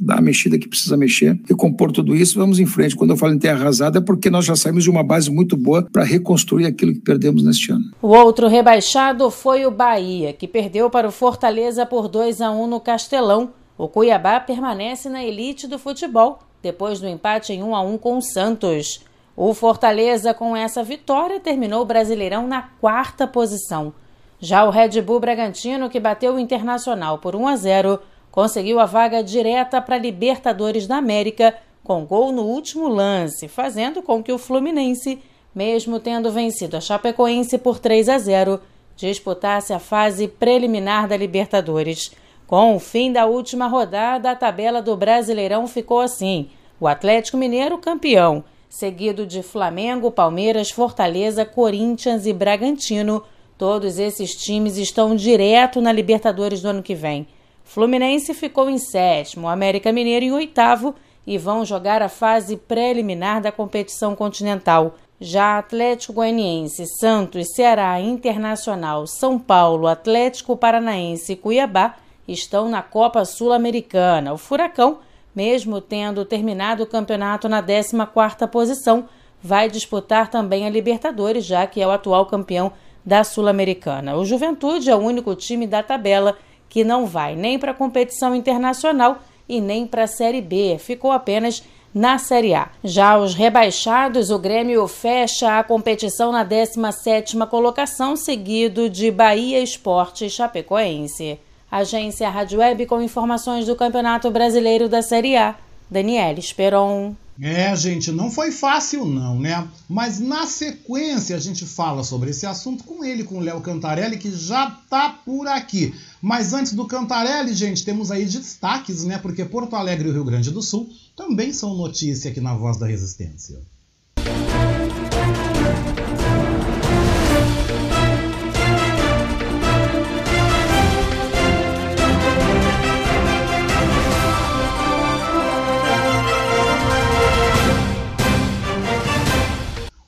[0.00, 2.96] dar a mexida que precisa mexer, recompor tudo isso, vamos em frente.
[2.96, 5.56] Quando eu falo em terra arrasada é porque nós já saímos de uma base muito
[5.56, 7.84] boa para reconstruir aquilo que perdemos neste ano.
[8.00, 12.66] O outro rebaixado foi o Bahia, que perdeu para o Fortaleza por 2 a 1
[12.66, 13.50] no Castelão.
[13.76, 18.18] O Cuiabá permanece na elite do futebol depois do empate em 1 a 1 com
[18.18, 19.04] o Santos.
[19.36, 23.92] O Fortaleza, com essa vitória, terminou o Brasileirão na quarta posição.
[24.38, 28.86] Já o Red Bull Bragantino, que bateu o Internacional por 1 a 0, conseguiu a
[28.86, 34.32] vaga direta para a Libertadores da América, com gol no último lance, fazendo com que
[34.32, 35.18] o Fluminense,
[35.54, 38.60] mesmo tendo vencido a Chapecoense por 3 a 0,
[38.96, 42.12] disputasse a fase preliminar da Libertadores.
[42.46, 47.78] Com o fim da última rodada, a tabela do Brasileirão ficou assim: o Atlético Mineiro
[47.78, 53.22] campeão, seguido de Flamengo, Palmeiras, Fortaleza, Corinthians e Bragantino.
[53.56, 57.28] Todos esses times estão direto na Libertadores do ano que vem.
[57.70, 60.92] Fluminense ficou em sétimo, América Mineiro em oitavo
[61.24, 64.96] e vão jogar a fase preliminar da competição continental.
[65.20, 71.94] Já Atlético Goianiense, Santos, Ceará, Internacional, São Paulo, Atlético Paranaense e Cuiabá
[72.26, 74.32] estão na Copa Sul-Americana.
[74.32, 74.98] O Furacão,
[75.32, 79.08] mesmo tendo terminado o campeonato na 14ª posição,
[79.40, 82.72] vai disputar também a Libertadores, já que é o atual campeão
[83.06, 84.16] da Sul-Americana.
[84.16, 86.36] O Juventude é o único time da tabela
[86.70, 91.12] que não vai nem para a competição internacional e nem para a Série B, ficou
[91.12, 92.68] apenas na Série A.
[92.84, 100.24] Já os rebaixados, o Grêmio fecha a competição na 17ª colocação, seguido de Bahia Esporte
[100.24, 101.38] e Chapecoense.
[101.70, 105.56] Agência Rádio Web com informações do Campeonato Brasileiro da Série A.
[105.90, 107.14] Daniela Esperon.
[107.42, 109.66] É, gente, não foi fácil não, né?
[109.88, 114.18] Mas na sequência a gente fala sobre esse assunto com ele, com o Léo Cantarelli,
[114.18, 115.94] que já tá por aqui.
[116.20, 119.16] Mas antes do Cantarelli, gente, temos aí destaques, né?
[119.16, 122.76] Porque Porto Alegre e o Rio Grande do Sul também são notícia aqui na Voz
[122.76, 123.58] da Resistência.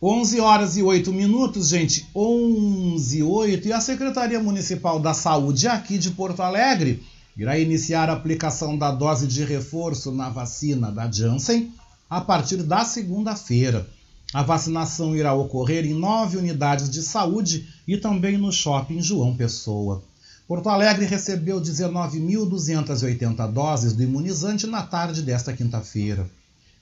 [0.04, 2.08] 11 horas e 8 minutos, gente.
[2.12, 3.68] 11 e 8.
[3.68, 7.04] E a Secretaria Municipal da Saúde aqui de Porto Alegre
[7.36, 11.72] irá iniciar a aplicação da dose de reforço na vacina da Janssen
[12.10, 13.88] a partir da segunda-feira.
[14.34, 20.02] A vacinação irá ocorrer em nove unidades de saúde e também no shopping João Pessoa.
[20.48, 26.28] Porto Alegre recebeu 19.280 doses do imunizante na tarde desta quinta-feira.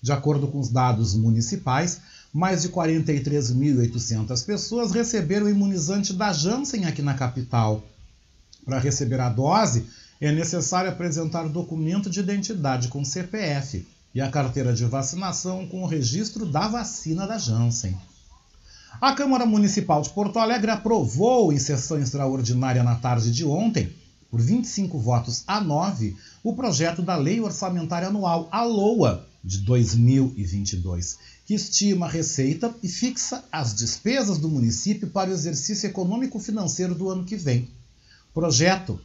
[0.02, 2.00] De acordo com os dados municipais,
[2.32, 7.82] mais de 43.800 pessoas receberam o imunizante da Janssen aqui na capital.
[8.64, 9.86] Para receber a dose,
[10.20, 15.86] é necessário apresentar documento de identidade com CPF e a carteira de vacinação com o
[15.86, 17.96] registro da vacina da Janssen.
[19.00, 23.92] A Câmara Municipal de Porto Alegre aprovou em sessão extraordinária na tarde de ontem,
[24.30, 31.18] por 25 votos a 9, o projeto da Lei Orçamentária Anual, a LOA, de 2022,
[31.46, 37.08] que estima a receita e fixa as despesas do município para o exercício econômico-financeiro do
[37.08, 37.68] ano que vem.
[38.34, 39.00] Projeto,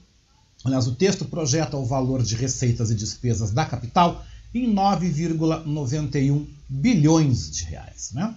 [0.64, 7.52] aliás, o texto projeta o valor de receitas e despesas da capital em 9,91 bilhões
[7.52, 8.12] de reais.
[8.14, 8.36] Né?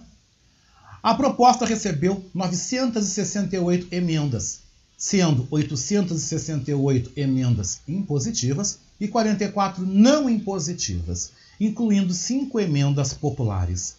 [1.01, 4.61] A proposta recebeu 968 emendas,
[4.97, 13.95] sendo 868 emendas impositivas e 44 não impositivas, incluindo cinco emendas populares.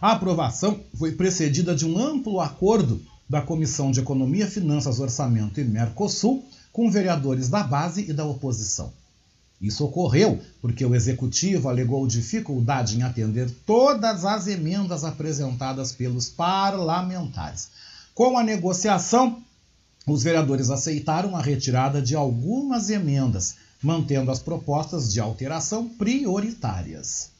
[0.00, 5.64] A aprovação foi precedida de um amplo acordo da Comissão de Economia, Finanças, Orçamento e
[5.64, 8.92] Mercosul com vereadores da base e da oposição.
[9.60, 17.70] Isso ocorreu porque o executivo alegou dificuldade em atender todas as emendas apresentadas pelos parlamentares.
[18.14, 19.42] Com a negociação,
[20.06, 27.30] os vereadores aceitaram a retirada de algumas emendas, mantendo as propostas de alteração prioritárias.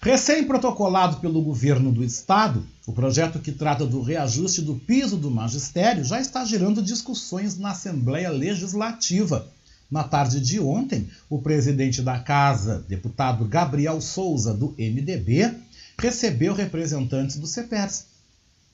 [0.00, 6.04] Recém-protocolado pelo governo do estado, o projeto que trata do reajuste do piso do magistério
[6.04, 9.48] já está gerando discussões na Assembleia Legislativa.
[9.88, 15.54] Na tarde de ontem, o presidente da casa, deputado Gabriel Souza, do MDB,
[15.96, 18.06] recebeu representantes do CEPERS,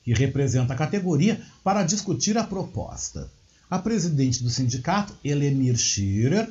[0.03, 3.29] que representa a categoria, para discutir a proposta.
[3.69, 6.49] A presidente do sindicato, Elemir Schirer,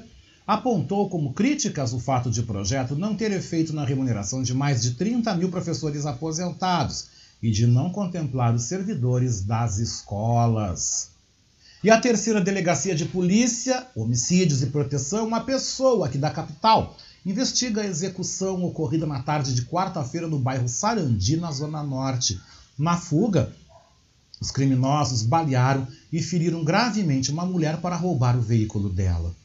[0.48, 4.80] apontou como críticas o fato de o projeto não ter efeito na remuneração de mais
[4.80, 7.08] de 30 mil professores aposentados
[7.42, 11.10] e de não contemplar os servidores das escolas.
[11.84, 16.96] E a terceira delegacia de polícia, homicídios e proteção, uma pessoa aqui da capital,
[17.26, 22.40] investiga a execução ocorrida na tarde de quarta-feira no bairro Sarandi, na Zona Norte.
[22.78, 23.52] Na fuga,
[24.40, 29.36] os criminosos balearam e feriram gravemente uma mulher para roubar o veículo dela.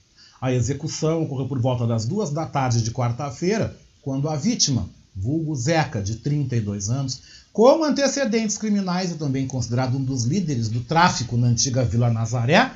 [0.43, 5.55] A execução ocorreu por volta das duas da tarde de quarta-feira, quando a vítima, vulgo
[5.55, 7.21] Zeca, de 32 anos,
[7.53, 12.73] com antecedentes criminais e também considerado um dos líderes do tráfico na antiga Vila Nazaré,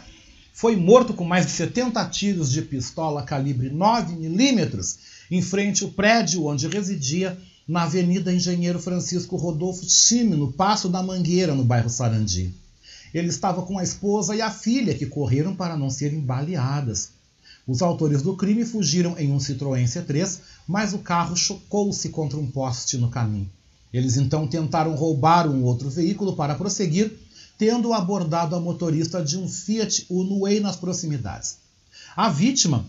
[0.53, 4.97] foi morto com mais de 70 tiros de pistola calibre 9mm
[5.29, 7.37] em frente ao prédio onde residia
[7.67, 12.49] na Avenida Engenheiro Francisco Rodolfo Chime, no Passo da Mangueira, no bairro Sarandi.
[13.13, 17.16] Ele estava com a esposa e a filha, que correram para não serem baleadas.
[17.67, 22.49] Os autores do crime fugiram em um Citroën C3, mas o carro chocou-se contra um
[22.49, 23.49] poste no caminho.
[23.91, 27.11] Eles então tentaram roubar um outro veículo para prosseguir,
[27.57, 31.57] tendo abordado a motorista de um Fiat Uno nas proximidades.
[32.15, 32.85] A vítima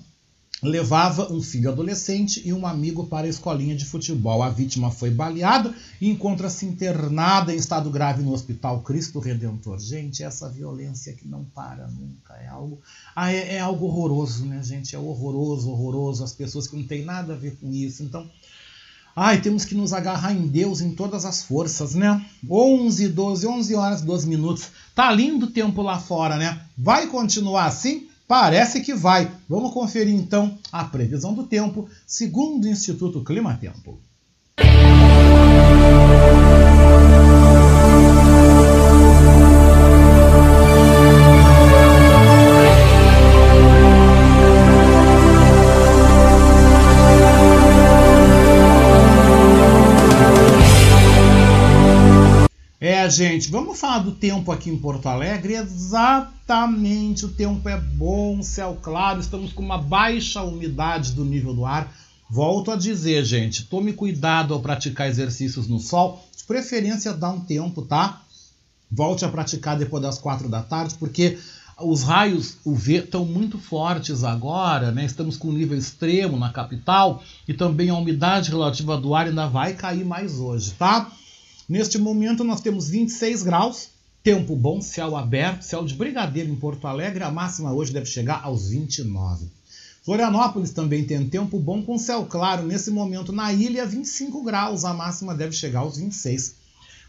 [0.62, 4.42] levava um filho adolescente e um amigo para a escolinha de futebol.
[4.42, 9.78] A vítima foi baleada e encontra-se internada em estado grave no Hospital Cristo Redentor.
[9.78, 12.80] Gente, essa violência que não para nunca é algo,
[13.14, 14.96] ah, é, é algo horroroso, né, gente?
[14.96, 16.24] É horroroso, horroroso.
[16.24, 18.02] As pessoas que não têm nada a ver com isso.
[18.02, 18.28] Então,
[19.14, 22.24] ai, temos que nos agarrar em Deus em todas as forças, né?
[22.50, 24.70] 11, 12, 11 horas, 12 minutos.
[24.92, 26.62] Tá lindo o tempo lá fora, né?
[26.76, 28.07] Vai continuar assim?
[28.29, 29.33] Parece que vai.
[29.49, 33.99] Vamos conferir então a previsão do tempo, segundo o Instituto Clima Tempo.
[52.79, 55.55] É, gente, vamos falar do tempo aqui em Porto Alegre.
[55.55, 56.38] Exatamente,
[57.22, 61.92] o tempo é bom, céu claro, estamos com uma baixa umidade do nível do ar.
[62.30, 67.40] Volto a dizer, gente, tome cuidado ao praticar exercícios no sol, de preferência dá um
[67.40, 68.22] tempo, tá?
[68.90, 71.36] Volte a praticar depois das quatro da tarde, porque
[71.78, 75.05] os raios UV estão muito fortes agora, né?
[75.05, 79.46] Estamos com um nível extremo na capital e também a umidade relativa do ar ainda
[79.46, 81.12] vai cair mais hoje, tá?
[81.68, 83.90] Neste momento nós temos 26 graus,
[84.22, 88.42] tempo bom, céu aberto, céu de brigadeiro em Porto Alegre, a máxima hoje deve chegar
[88.42, 89.46] aos 29.
[90.04, 94.92] Florianópolis também tem tempo bom com céu claro, nesse momento na ilha 25 graus, a
[94.92, 96.56] máxima deve chegar aos 26.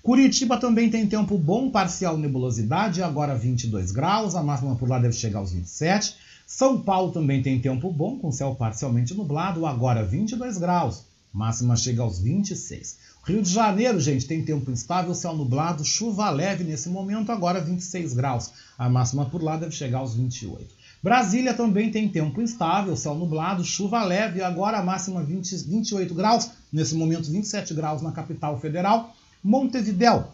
[0.04, 5.16] Curitiba também tem tempo bom, parcial nebulosidade, agora 22 graus, a máxima por lá deve
[5.16, 6.16] chegar aos 27.
[6.46, 11.04] São Paulo também tem tempo bom, com céu parcialmente nublado, agora 22 graus,
[11.34, 12.98] máxima chega aos 26.
[13.30, 18.14] Rio de Janeiro, gente, tem tempo instável, céu nublado, chuva leve nesse momento, agora 26
[18.14, 18.50] graus.
[18.76, 20.66] A máxima por lá deve chegar aos 28.
[21.04, 26.50] Brasília também tem tempo instável, céu nublado, chuva leve, agora a máxima 20, 28 graus,
[26.74, 29.16] nesse momento 27 graus na capital federal.
[29.44, 30.32] Montevidéu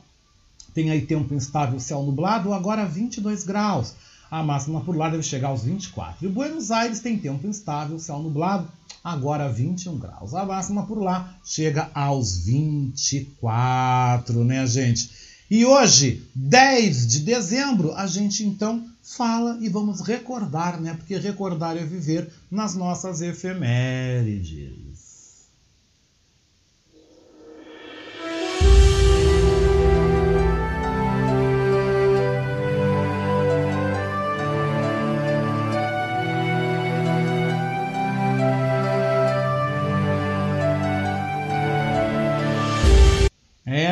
[0.74, 3.93] tem aí tempo instável, céu nublado, agora 22 graus.
[4.30, 6.26] A máxima por lá deve chegar aos 24.
[6.26, 8.67] E Buenos Aires tem tempo instável, céu nublado,
[9.03, 10.34] agora 21 graus.
[10.34, 15.11] A máxima por lá chega aos 24, né, gente?
[15.49, 20.95] E hoje, 10 de dezembro, a gente então fala e vamos recordar, né?
[20.95, 24.85] Porque recordar é viver nas nossas efemérides.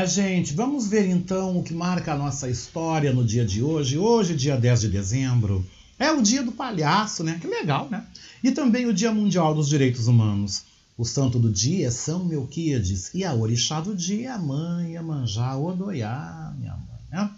[0.05, 3.97] Gente, vamos ver então o que marca a nossa história no dia de hoje.
[3.97, 5.65] Hoje, dia 10 de dezembro,
[5.97, 7.37] é o dia do palhaço, né?
[7.39, 8.05] Que legal, né?
[8.43, 10.63] E também o Dia Mundial dos Direitos Humanos.
[10.97, 14.91] O santo do dia é São Melquíades e a orixá do dia é a mãe
[14.91, 17.31] Iemanjá Odoiá, minha mãe, né?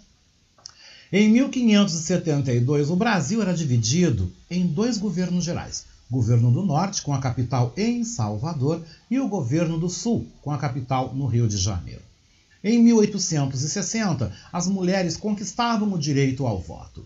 [1.12, 5.86] Em 1572, o Brasil era dividido em dois governos gerais.
[6.10, 10.52] O governo do Norte, com a capital em Salvador, e o governo do Sul, com
[10.52, 12.02] a capital no Rio de Janeiro.
[12.68, 17.06] Em 1860, as mulheres conquistavam o direito ao voto.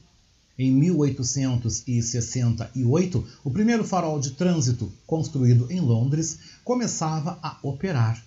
[0.57, 8.23] Em 1868, o primeiro farol de trânsito, construído em Londres, começava a operar.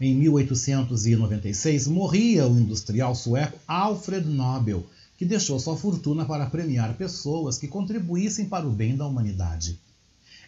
[0.00, 4.86] Em 1896, morria o industrial sueco Alfred Nobel,
[5.18, 9.78] que deixou sua fortuna para premiar pessoas que contribuíssem para o bem da humanidade.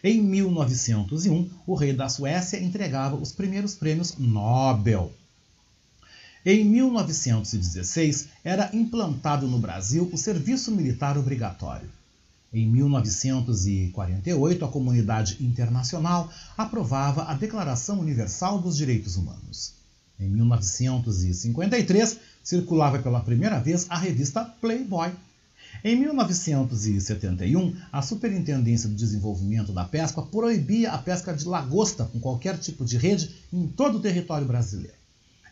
[0.03, 5.13] Em 1901, o rei da Suécia entregava os primeiros prêmios Nobel.
[6.47, 11.89] Em 1916, era implantado no Brasil o serviço militar obrigatório.
[12.53, 19.73] Em 1948, a comunidade internacional aprovava a Declaração Universal dos Direitos Humanos.
[20.21, 25.13] Em 1953, circulava pela primeira vez a revista Playboy.
[25.83, 32.59] Em 1971, a Superintendência do Desenvolvimento da Pesca proibia a pesca de lagosta com qualquer
[32.59, 35.04] tipo de rede em todo o território brasileiro.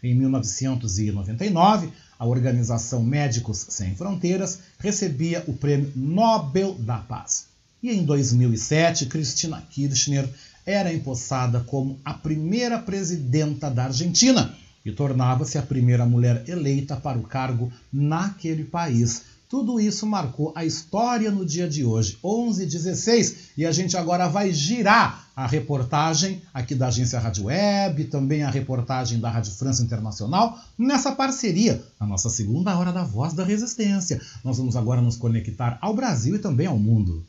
[0.03, 7.46] Em 1999, a organização Médicos Sem Fronteiras recebia o Prêmio Nobel da Paz.
[7.82, 10.28] E em 2007, Cristina Kirchner
[10.66, 17.18] era empossada como a primeira presidenta da Argentina e tornava-se a primeira mulher eleita para
[17.18, 19.22] o cargo naquele país.
[19.48, 24.26] Tudo isso marcou a história no dia de hoje, 11 16, e a gente agora
[24.26, 29.83] vai girar a reportagem aqui da agência Rádio Web, também a reportagem da Rádio França
[29.83, 34.20] Internacional, nessa parceria, a nossa segunda hora da Voz da Resistência.
[34.45, 37.24] Nós vamos agora nos conectar ao Brasil e também ao mundo.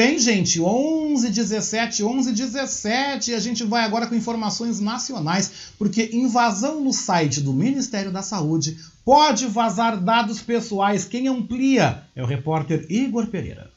[0.00, 0.58] Bem, gente.
[0.58, 3.32] 11, 17, 11, 17.
[3.32, 8.22] E a gente vai agora com informações nacionais, porque invasão no site do Ministério da
[8.22, 11.04] Saúde pode vazar dados pessoais.
[11.04, 13.70] Quem amplia é o repórter Igor Pereira.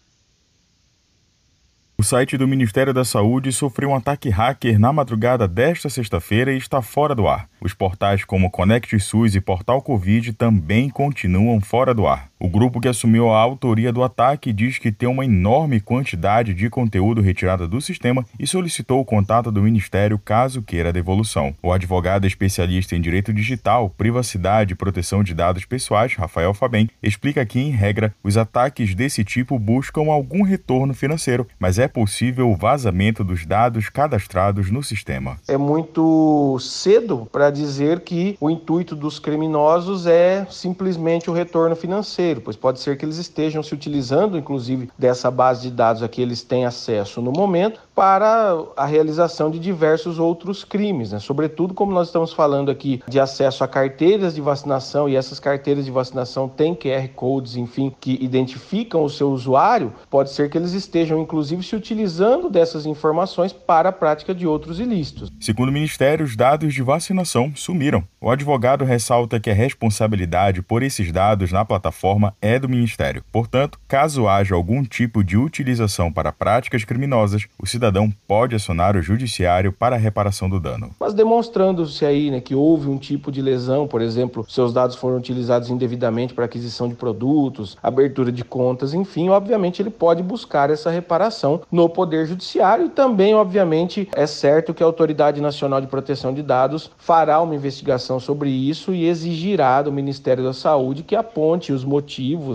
[1.97, 6.57] O site do Ministério da Saúde sofreu um ataque hacker na madrugada desta sexta-feira e
[6.57, 7.49] está fora do ar.
[7.61, 12.29] Os portais como Conect SUS e Portal Covid também continuam fora do ar.
[12.43, 16.69] O grupo que assumiu a autoria do ataque diz que tem uma enorme quantidade de
[16.69, 21.55] conteúdo retirada do sistema e solicitou o contato do Ministério caso queira a devolução.
[21.63, 27.45] O advogado especialista em direito digital, privacidade e proteção de dados pessoais, Rafael Fabem, explica
[27.45, 32.57] que, em regra, os ataques desse tipo buscam algum retorno financeiro, mas é possível o
[32.57, 35.39] vazamento dos dados cadastrados no sistema.
[35.47, 42.32] É muito cedo para dizer que o intuito dos criminosos é simplesmente o retorno financeiro,
[42.41, 46.21] pois pode ser que eles estejam se utilizando, inclusive, dessa base de dados a que
[46.21, 51.19] eles têm acesso no momento para a realização de diversos outros crimes, né?
[51.19, 55.85] sobretudo como nós estamos falando aqui de acesso a carteiras de vacinação e essas carteiras
[55.85, 60.73] de vacinação têm QR codes, enfim, que identificam o seu usuário, pode ser que eles
[60.73, 65.31] estejam inclusive se utilizando dessas informações para a prática de outros ilícitos.
[65.39, 68.03] Segundo o Ministério, os dados de vacinação sumiram.
[68.19, 73.23] O advogado ressalta que a responsabilidade por esses dados na plataforma é do Ministério.
[73.31, 79.01] Portanto, caso haja algum tipo de utilização para práticas criminosas, o cidadão pode acionar o
[79.01, 80.91] judiciário para a reparação do dano.
[80.99, 85.17] Mas demonstrando-se aí né, que houve um tipo de lesão, por exemplo, seus dados foram
[85.17, 90.89] utilizados indevidamente para aquisição de produtos, abertura de contas, enfim, obviamente ele pode buscar essa
[90.89, 96.33] reparação no Poder Judiciário e também, obviamente, é certo que a Autoridade Nacional de Proteção
[96.33, 101.71] de Dados fará uma investigação sobre isso e exigirá do Ministério da Saúde que aponte
[101.71, 102.02] os motivos,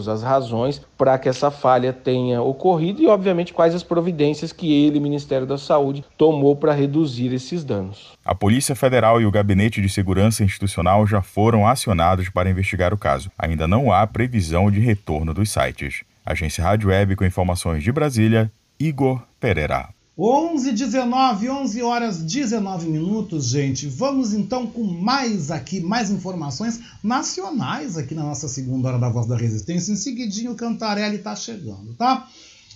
[0.09, 5.01] as razões para que essa falha tenha ocorrido e, obviamente, quais as providências que ele,
[5.01, 8.13] Ministério da Saúde, tomou para reduzir esses danos.
[8.25, 12.99] A Polícia Federal e o Gabinete de Segurança Institucional já foram acionados para investigar o
[12.99, 13.31] caso.
[13.39, 16.03] Ainda não há previsão de retorno dos sites.
[16.25, 19.98] Agência Rádio Web com informações de Brasília, Igor Pereira.
[20.21, 23.87] 11 19 11 horas 19 minutos, gente.
[23.87, 29.29] Vamos então com mais aqui, mais informações nacionais aqui na nossa segunda hora da Voz
[29.29, 29.93] da Resistência.
[29.93, 32.29] Em seguidinho o Cantarelli tá chegando, tá?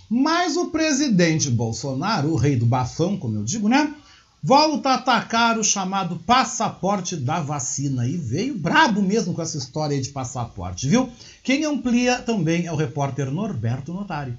[0.09, 3.93] Mas o presidente Bolsonaro, o rei do bafão, como eu digo, né?
[4.41, 9.97] Volta a atacar o chamado passaporte da vacina e veio brabo mesmo com essa história
[9.97, 11.09] aí de passaporte, viu?
[11.43, 14.37] Quem amplia também é o repórter Norberto Notari.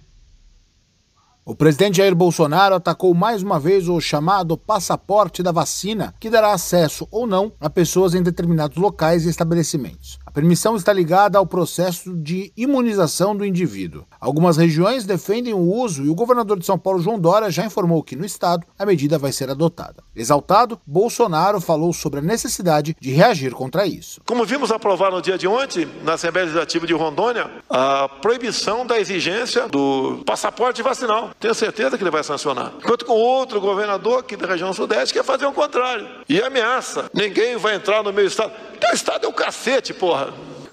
[1.46, 6.54] O presidente Jair Bolsonaro atacou mais uma vez o chamado passaporte da vacina, que dará
[6.54, 10.18] acesso ou não a pessoas em determinados locais e estabelecimentos.
[10.34, 14.04] Permissão está ligada ao processo de imunização do indivíduo.
[14.20, 18.02] Algumas regiões defendem o uso e o governador de São Paulo, João Dória, já informou
[18.02, 20.02] que no estado a medida vai ser adotada.
[20.16, 24.20] Exaltado, Bolsonaro falou sobre a necessidade de reagir contra isso.
[24.26, 28.98] Como vimos aprovar no dia de ontem, na Assembleia Legislativa de Rondônia, a proibição da
[28.98, 31.30] exigência do passaporte vacinal.
[31.38, 32.72] Tenho certeza que ele vai sancionar.
[32.82, 36.08] Enquanto com outro governador aqui da região sudeste quer fazer o contrário.
[36.28, 37.08] E ameaça.
[37.14, 38.52] Ninguém vai entrar no meu estado.
[38.80, 40.23] Teu estado é o cacete, porra.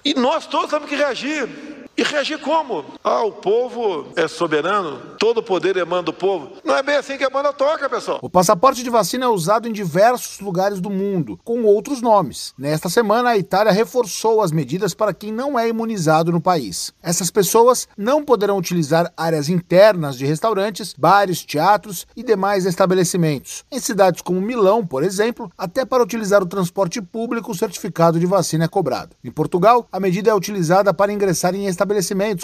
[0.04, 1.71] E nós todos temos que reagir.
[1.94, 2.86] E reagir como?
[3.04, 6.52] Ah, o povo é soberano, todo poder emana do povo.
[6.64, 8.18] Não é bem assim que a banda toca, pessoal.
[8.22, 12.54] O passaporte de vacina é usado em diversos lugares do mundo, com outros nomes.
[12.56, 16.94] Nesta semana, a Itália reforçou as medidas para quem não é imunizado no país.
[17.02, 23.66] Essas pessoas não poderão utilizar áreas internas de restaurantes, bares, teatros e demais estabelecimentos.
[23.70, 28.24] Em cidades como Milão, por exemplo, até para utilizar o transporte público, o certificado de
[28.24, 29.14] vacina é cobrado.
[29.22, 31.81] Em Portugal, a medida é utilizada para ingressar em estabelecimentos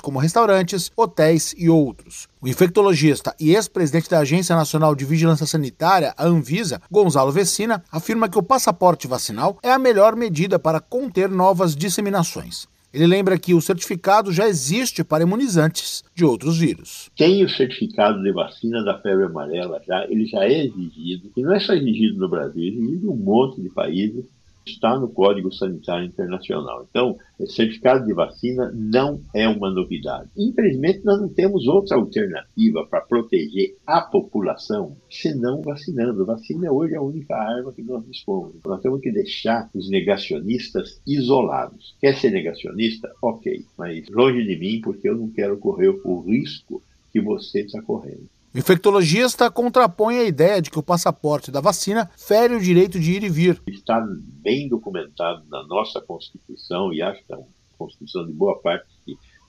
[0.03, 2.28] como restaurantes, hotéis e outros.
[2.41, 8.28] O infectologista e ex-presidente da Agência Nacional de Vigilância Sanitária, a Anvisa, Gonzalo Vecina, afirma
[8.28, 12.66] que o passaporte vacinal é a melhor medida para conter novas disseminações.
[12.93, 17.11] Ele lembra que o certificado já existe para imunizantes de outros vírus.
[17.16, 21.53] Tem o certificado de vacina da febre amarela já, ele já é exigido, e não
[21.53, 24.24] é só exigido no Brasil, é exigido em um monte de países
[24.70, 26.86] está no Código Sanitário Internacional.
[26.88, 27.16] Então,
[27.46, 30.30] certificado de vacina não é uma novidade.
[30.36, 36.24] Infelizmente, nós não temos outra alternativa para proteger a população senão vacinando.
[36.24, 38.54] Vacina hoje é a única arma que nós dispomos.
[38.64, 41.96] Nós temos que deixar os negacionistas isolados.
[42.00, 43.10] Quer ser negacionista?
[43.22, 47.80] Ok, mas longe de mim, porque eu não quero correr o risco que você está
[47.82, 48.28] correndo.
[48.55, 53.12] O infectologista contrapõe a ideia de que o passaporte da vacina fere o direito de
[53.12, 53.61] ir e vir.
[53.66, 54.03] Está
[54.42, 57.46] bem documentado na nossa Constituição, e acho que é uma
[57.76, 58.88] Constituição de boa parte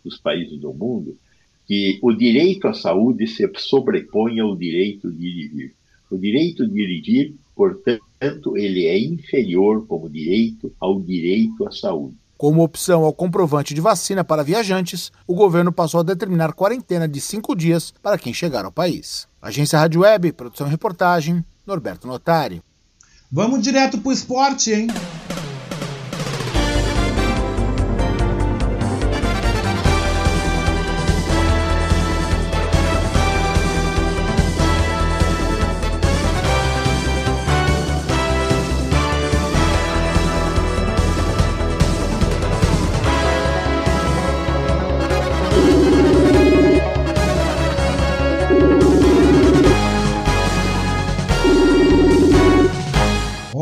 [0.04, 1.18] dos países do mundo,
[1.66, 5.76] que o direito à saúde se sobrepõe ao direito de ir e vir.
[6.12, 11.72] O direito de ir e vir, portanto, ele é inferior como direito ao direito à
[11.72, 12.18] saúde.
[12.40, 17.20] Como opção ao comprovante de vacina para viajantes, o governo passou a determinar quarentena de
[17.20, 19.28] cinco dias para quem chegar ao país.
[19.42, 22.64] Agência Rádio Web, produção e reportagem, Norberto Notari.
[23.30, 24.88] Vamos direto para o esporte, hein?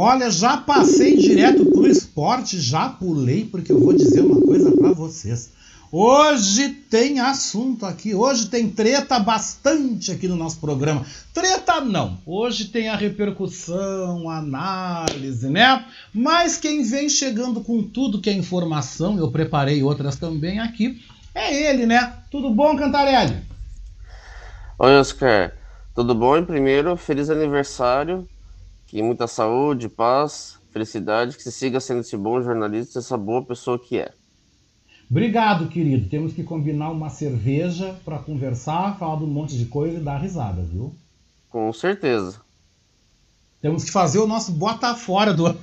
[0.09, 4.93] Olha, já passei direto pro esporte, já pulei, porque eu vou dizer uma coisa para
[4.93, 5.51] vocês.
[5.91, 11.05] Hoje tem assunto aqui, hoje tem treta bastante aqui no nosso programa.
[11.33, 15.85] Treta não, hoje tem a repercussão, a análise, né?
[16.13, 21.01] Mas quem vem chegando com tudo que é informação, eu preparei outras também aqui,
[21.35, 22.13] é ele, né?
[22.31, 23.35] Tudo bom, Cantarelli?
[24.79, 25.51] Oi, Oscar.
[25.93, 26.41] Tudo bom?
[26.45, 28.25] primeiro, feliz aniversário
[28.88, 33.77] que muita saúde, paz, felicidade, que você siga sendo esse bom jornalista, essa boa pessoa
[33.77, 34.11] que é.
[35.09, 36.09] Obrigado, querido.
[36.09, 40.17] Temos que combinar uma cerveja para conversar, falar de um monte de coisa e dar
[40.17, 40.93] risada, viu?
[41.49, 42.41] Com certeza.
[43.61, 45.45] Temos que fazer o nosso bota fora do.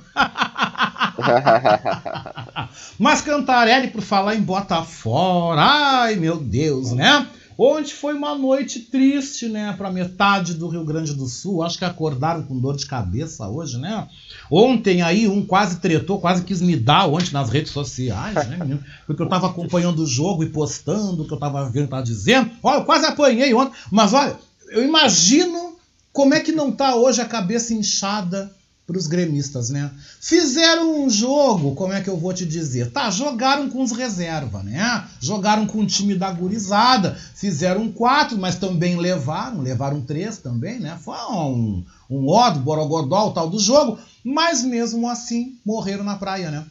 [2.99, 7.27] Mas Cantarelli, por falar em bota fora, ai meu Deus, né?
[7.57, 11.63] Ontem foi uma noite triste, né, para metade do Rio Grande do Sul.
[11.63, 14.07] Acho que acordaram com dor de cabeça hoje, né?
[14.51, 18.83] Ontem aí um quase tretou, quase quis me dar ontem nas redes sociais, né, menino?
[19.07, 22.51] Porque eu tava acompanhando o jogo e postando o que eu tava vendo, tava dizendo.
[22.61, 24.37] Olha, eu quase apanhei ontem, mas olha,
[24.69, 25.75] eu imagino
[26.11, 28.54] como é que não tá hoje a cabeça inchada
[28.85, 29.91] para os gremistas, né?
[30.19, 32.91] Fizeram um jogo, como é que eu vou te dizer?
[32.91, 35.07] Tá, jogaram com os reserva, né?
[35.19, 40.99] Jogaram com o time da gurizada, fizeram quatro, mas também levaram, levaram três também, né?
[41.01, 46.15] Foi um, um ó do Borogodó, o tal do jogo, mas mesmo assim morreram na
[46.15, 46.65] praia, né?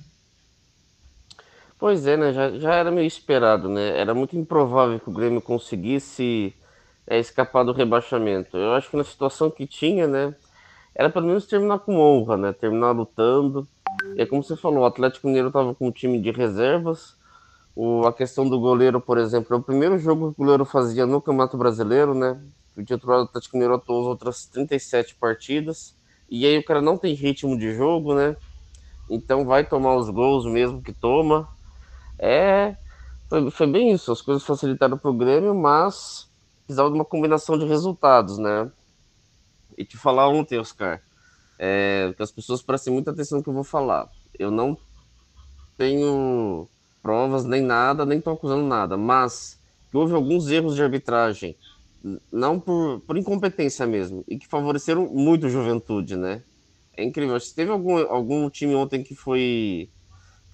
[1.76, 2.32] Pois é, né?
[2.32, 3.98] Já, já era meio esperado, né?
[3.98, 6.54] Era muito improvável que o Grêmio conseguisse
[7.06, 8.56] é, escapar do rebaixamento.
[8.56, 10.34] Eu acho que na situação que tinha, né?
[10.94, 12.52] Era pelo menos terminar com honra, né?
[12.52, 13.66] Terminar lutando.
[14.16, 17.16] E é como você falou, o Atlético Mineiro estava com um time de reservas.
[17.74, 21.04] O, a questão do goleiro, por exemplo, é o primeiro jogo que o goleiro fazia
[21.04, 22.40] no Campeonato Brasileiro, né?
[22.76, 25.94] O titular do Atlético Mineiro atuou as outras 37 partidas.
[26.30, 28.36] E aí o cara não tem ritmo de jogo, né?
[29.10, 31.48] Então vai tomar os gols mesmo que toma.
[32.18, 32.76] É.
[33.28, 34.12] Foi, foi bem isso.
[34.12, 36.28] As coisas facilitaram para o Grêmio, mas
[36.66, 38.70] precisava de uma combinação de resultados, né?
[39.76, 41.02] E te falar ontem, Oscar,
[41.58, 44.08] é, que as pessoas prestem muita atenção no que eu vou falar.
[44.38, 44.76] Eu não
[45.76, 46.68] tenho
[47.02, 49.58] provas nem nada, nem estou acusando nada, mas
[49.90, 51.56] que houve alguns erros de arbitragem,
[52.32, 56.42] não por, por incompetência mesmo, e que favoreceram muito a juventude, né?
[56.96, 57.38] É incrível.
[57.40, 59.88] Se teve algum, algum time ontem que foi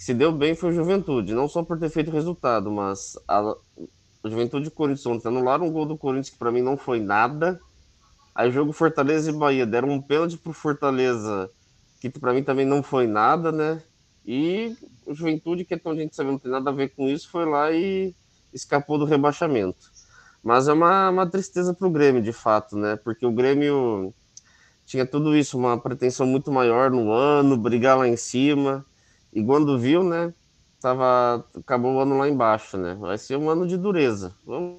[0.01, 3.55] que se deu bem foi o Juventude, não só por ter feito resultado, mas a,
[4.23, 7.01] o Juventude e Corinthians ontem anularam um gol do Corinthians que para mim não foi
[7.01, 7.61] nada.
[8.41, 11.51] Aí jogo Fortaleza e Bahia deram um pênalti pro Fortaleza
[12.01, 13.83] que para mim também não foi nada, né?
[14.25, 14.75] E
[15.05, 17.45] o Juventude, que é tão gente sabe não tem nada a ver com isso, foi
[17.45, 18.15] lá e
[18.51, 19.93] escapou do rebaixamento.
[20.43, 22.97] Mas é uma, uma tristeza para o Grêmio, de fato, né?
[22.97, 24.15] Porque o Grêmio
[24.87, 28.87] tinha tudo isso, uma pretensão muito maior no ano, brigar lá em cima.
[29.35, 30.33] E quando viu, né?
[30.81, 32.95] Tava, acabou o ano lá embaixo, né?
[32.95, 34.35] Vai ser um ano de dureza.
[34.47, 34.79] Vamos,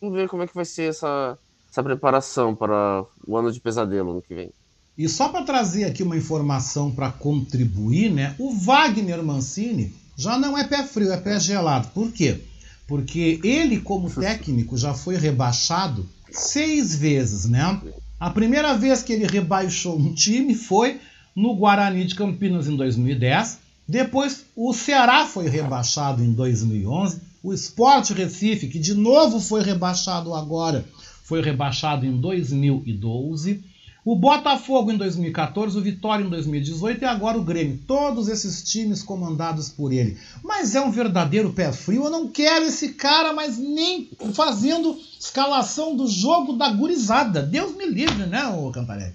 [0.00, 1.36] vamos ver como é que vai ser essa,
[1.74, 4.50] essa preparação para o ano de pesadelo ano que vem.
[4.96, 8.36] E só para trazer aqui uma informação para contribuir, né?
[8.38, 11.88] O Wagner Mancini já não é pé frio, é pé gelado.
[11.88, 12.40] Por quê?
[12.86, 17.80] Porque ele, como técnico, já foi rebaixado seis vezes, né?
[18.20, 21.00] A primeira vez que ele rebaixou um time foi
[21.34, 23.58] no Guarani de Campinas em 2010.
[23.88, 27.20] Depois o Ceará foi rebaixado em 2011.
[27.42, 30.84] O Sport Recife, que de novo foi rebaixado agora,
[31.24, 37.42] foi rebaixado em 2012 o Botafogo em 2014, o Vitória em 2018 e agora o
[37.42, 37.80] Grêmio.
[37.86, 40.18] Todos esses times comandados por ele.
[40.42, 42.04] Mas é um verdadeiro pé frio.
[42.04, 47.40] Eu não quero esse cara, mas nem fazendo escalação do jogo da gurizada.
[47.40, 49.14] Deus me livre, né, o Cantarelli?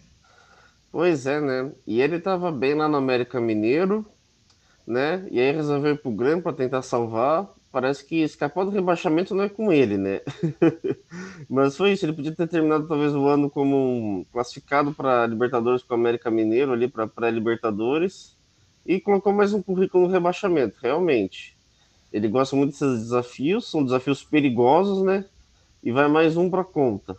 [0.91, 1.69] Pois é, né?
[1.85, 4.03] E ele tava bem lá no América Mineiro,
[4.87, 5.23] né?
[5.29, 9.43] E aí resolveu ir pro Grêmio para tentar salvar parece que escapar do rebaixamento não
[9.43, 10.21] é com ele, né?
[11.49, 15.83] Mas foi isso, ele podia ter terminado talvez o ano como um classificado para Libertadores
[15.83, 18.35] com o América Mineiro, ali para pré-Libertadores,
[18.85, 21.55] e colocou mais um currículo no rebaixamento, realmente.
[22.11, 25.25] Ele gosta muito desses desafios, são desafios perigosos, né?
[25.83, 27.15] E vai mais um para conta.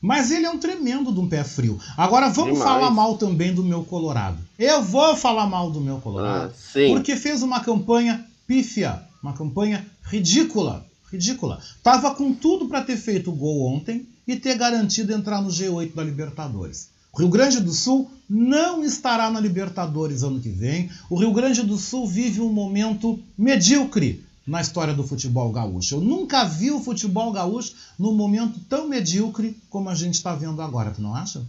[0.00, 1.80] Mas ele é um tremendo de um pé frio.
[1.96, 2.70] Agora vamos Demais.
[2.70, 4.38] falar mal também do meu Colorado.
[4.58, 6.52] Eu vou falar mal do meu Colorado.
[6.54, 11.60] Ah, porque fez uma campanha pífia, uma campanha ridícula, ridícula.
[11.82, 15.94] Tava com tudo para ter feito o gol ontem e ter garantido entrar no G8
[15.94, 16.88] da Libertadores.
[17.12, 20.90] O Rio Grande do Sul não estará na Libertadores ano que vem.
[21.10, 25.96] O Rio Grande do Sul vive um momento medíocre na história do futebol gaúcho.
[25.96, 30.62] Eu nunca vi o futebol gaúcho num momento tão medíocre como a gente está vendo
[30.62, 31.44] agora, tu não acha?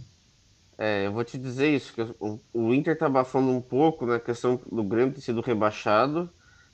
[0.76, 4.18] É, eu vou te dizer isso, que o, o Inter tá abafando um pouco na
[4.18, 6.28] questão do Grêmio ter sido rebaixado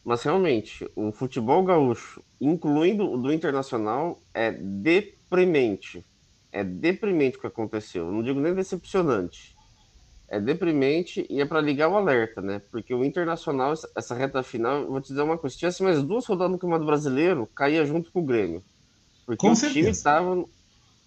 [0.06, 6.06] mas realmente, o futebol gaúcho, incluindo o do Internacional, é deprimente.
[6.52, 8.12] É deprimente o que aconteceu.
[8.12, 9.56] não digo nem decepcionante.
[10.28, 12.62] É deprimente e é para ligar o alerta, né?
[12.70, 16.24] Porque o Internacional, essa reta final, vou te dizer uma coisa: se tivesse mais duas
[16.24, 18.62] rodadas no Campeonato Brasileiro, caía junto com o Grêmio.
[19.26, 20.44] Porque com o time tava.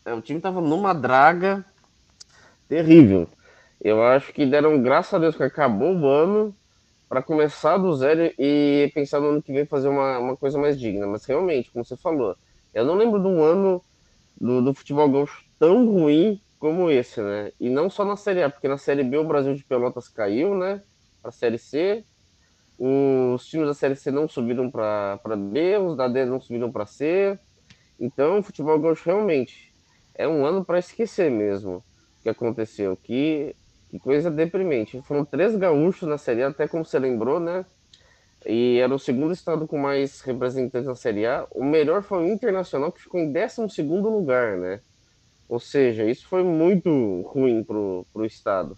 [0.04, 1.66] É, o time tava numa draga
[2.68, 3.30] terrível.
[3.80, 6.54] Eu acho que deram graças a Deus que acabou o ano
[7.10, 10.80] para começar do zero e pensar no ano que vem fazer uma, uma coisa mais
[10.80, 11.08] digna.
[11.08, 12.38] Mas realmente, como você falou,
[12.72, 13.82] eu não lembro de um ano
[14.40, 17.52] do, do futebol gaúcho tão ruim como esse, né?
[17.60, 20.54] E não só na Série A, porque na Série B o Brasil de Pelotas caiu,
[20.54, 20.84] né?
[21.20, 22.04] Para a Série C.
[22.78, 26.86] Os times da Série C não subiram para B, os da D não subiram para
[26.86, 27.38] C.
[28.00, 29.74] Então, o futebol gaúcho realmente
[30.14, 31.78] é um ano para esquecer mesmo
[32.20, 32.96] o que aconteceu.
[32.96, 33.56] Que
[33.90, 35.02] que coisa deprimente.
[35.04, 37.66] Foram três gaúchos na Série A, até como você lembrou, né?
[38.46, 41.48] E era o segundo estado com mais representantes na Série A.
[41.52, 44.82] O melhor foi o Internacional, que ficou em 12 lugar, né?
[45.48, 46.90] Ou seja, isso foi muito
[47.24, 48.78] ruim pro, pro estado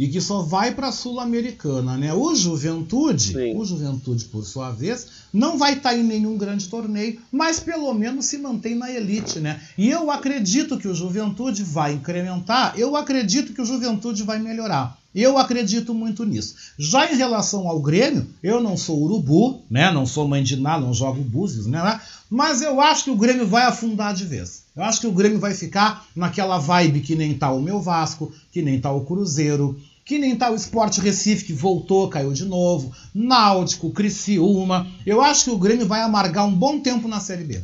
[0.00, 2.14] e que só vai para a Sul-Americana, né?
[2.14, 3.54] O Juventude, Sim.
[3.54, 7.92] o Juventude por sua vez, não vai estar tá em nenhum grande torneio, mas pelo
[7.92, 9.60] menos se mantém na elite, né?
[9.76, 14.98] E eu acredito que o Juventude vai incrementar, eu acredito que o Juventude vai melhorar.
[15.14, 16.54] Eu acredito muito nisso.
[16.78, 19.90] Já em relação ao Grêmio, eu não sou urubu, né?
[19.90, 22.00] Não sou mãe de nada, não jogo búzios, né?
[22.30, 24.62] Mas eu acho que o Grêmio vai afundar de vez.
[24.76, 28.32] Eu acho que o Grêmio vai ficar naquela vibe que nem tá o meu Vasco,
[28.52, 29.76] que nem tá o Cruzeiro,
[30.10, 34.84] que nem tá o Sport Recife, que voltou, caiu de novo, Náutico, Criciúma.
[35.06, 37.62] Eu acho que o Grêmio vai amargar um bom tempo na Série B.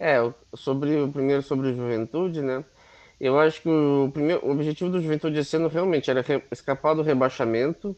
[0.00, 0.16] É,
[0.52, 2.64] sobre o primeiro sobre o Juventude, né?
[3.20, 7.02] Eu acho que o, primeiro, o objetivo do Juventude esse ano realmente era escapar do
[7.02, 7.96] rebaixamento,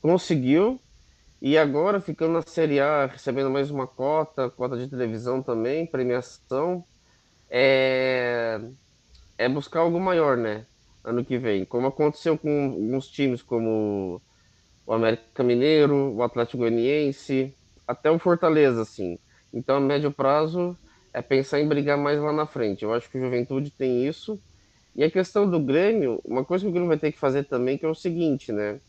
[0.00, 0.80] conseguiu,
[1.42, 6.84] e agora ficando na Série A, recebendo mais uma cota, cota de televisão também, premiação,
[7.50, 8.60] é,
[9.36, 10.64] é buscar algo maior, né?
[11.06, 14.20] Ano que vem, como aconteceu com alguns times como
[14.86, 17.54] o América Mineiro, o Atlético Goianiense,
[17.86, 19.18] até o Fortaleza, assim.
[19.52, 20.76] Então, a médio prazo
[21.12, 22.84] é pensar em brigar mais lá na frente.
[22.84, 24.38] Eu acho que o Juventude tem isso.
[24.94, 27.78] E a questão do Grêmio, uma coisa que o Grêmio vai ter que fazer também,
[27.78, 28.80] que é o seguinte, né?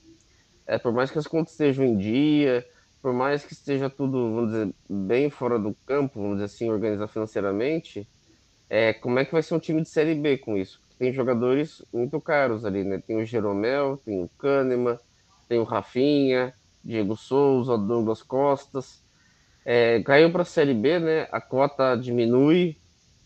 [0.68, 2.66] é, por mais que as contas estejam em dia,
[3.02, 7.08] por mais que esteja tudo, vamos dizer, bem fora do campo, vamos dizer assim, organizar
[7.08, 8.08] financeiramente,
[8.70, 10.82] é, como é que vai ser um time de Série B com isso?
[10.98, 13.02] Tem jogadores muito caros ali, né?
[13.06, 14.98] Tem o Jeromel, tem o Kahneman,
[15.48, 19.04] tem o Rafinha, Diego Souza, Douglas Costas.
[19.64, 21.28] É, caiu para a Série B, né?
[21.32, 22.78] A cota diminui,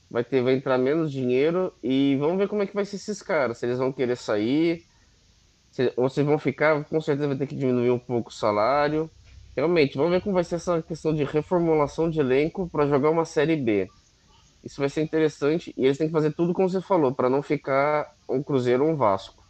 [0.10, 3.22] vai ter, vai entrar menos dinheiro e vamos ver como é que vai ser esses
[3.22, 3.60] caras.
[3.60, 4.84] Se eles vão querer sair,
[5.72, 9.10] se, ou se vão ficar, com certeza vai ter que diminuir um pouco o salário.
[9.56, 13.26] Realmente, vamos ver como vai ser essa questão de reformulação de elenco para jogar uma
[13.26, 13.88] Série B.
[14.64, 17.42] Isso vai ser interessante e eles têm que fazer tudo como você falou, para não
[17.42, 19.42] ficar um Cruzeiro ou um Vasco.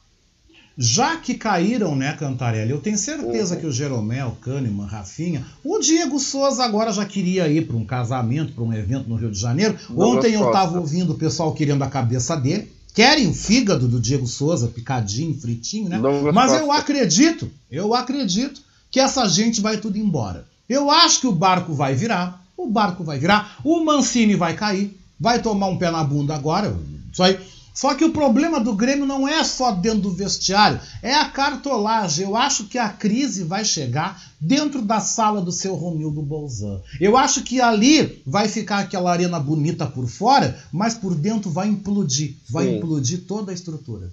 [0.78, 2.72] Já que caíram, né, Cantarelli?
[2.72, 3.62] Eu tenho certeza uhum.
[3.62, 8.54] que o Jeromel, Kahneman, Rafinha, o Diego Souza agora já queria ir para um casamento,
[8.54, 9.78] para um evento no Rio de Janeiro.
[9.96, 12.72] Ontem eu estava ouvindo o pessoal querendo a cabeça dele.
[12.94, 16.00] Querem o fígado do Diego Souza, picadinho, fritinho, né?
[16.34, 20.46] Mas eu acredito, eu acredito que essa gente vai tudo embora.
[20.68, 24.98] Eu acho que o barco vai virar, o barco vai virar, o Mancini vai cair,
[25.22, 26.76] vai tomar um pé na bunda agora,
[27.14, 27.40] isso aí.
[27.74, 32.26] Só que o problema do Grêmio não é só dentro do vestiário, é a cartolagem.
[32.26, 36.82] Eu acho que a crise vai chegar dentro da sala do seu Romildo Bolzan.
[37.00, 41.68] Eu acho que ali vai ficar aquela arena bonita por fora, mas por dentro vai
[41.68, 42.36] implodir.
[42.50, 42.78] Vai Sim.
[42.78, 44.12] implodir toda a estrutura.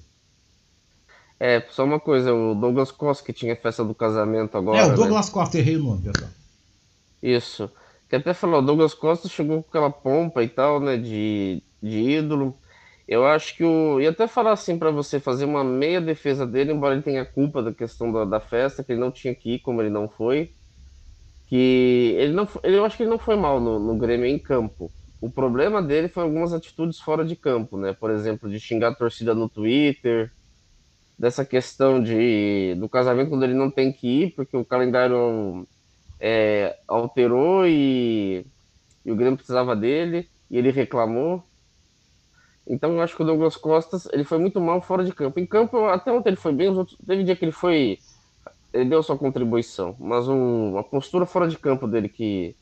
[1.40, 4.78] É, só uma coisa, o Douglas Costa que tinha festa do casamento agora.
[4.78, 5.32] É, o Douglas né?
[5.32, 6.28] Costa, errei o nome, perdão.
[7.22, 7.68] Isso.
[8.08, 12.56] Que até falou, Douglas Costa chegou com aquela pompa e tal, né, de, de ídolo.
[13.06, 14.00] Eu acho que o.
[14.00, 17.62] Ia até falar assim para você fazer uma meia defesa dele, embora ele tenha culpa
[17.62, 20.52] da questão da, da, festa, que ele não tinha que ir, como ele não foi.
[21.48, 22.46] Que ele não.
[22.62, 24.90] Ele, eu acho que ele não foi mal no, no Grêmio em campo.
[25.20, 27.92] O problema dele foi algumas atitudes fora de campo, né?
[27.92, 30.30] Por exemplo, de xingar a torcida no Twitter,
[31.18, 35.66] dessa questão de do casamento quando ele não tem que ir, porque o calendário
[36.20, 38.44] é, alterou e,
[39.04, 41.42] e, o Grêmio precisava dele e ele reclamou.
[42.66, 45.40] Então eu acho que o Douglas Costas ele foi muito mal fora de campo.
[45.40, 47.98] Em campo, até ontem ele foi bem, outros, teve dia que ele foi.
[48.72, 52.54] Ele deu sua contribuição, mas um, uma postura fora de campo dele que,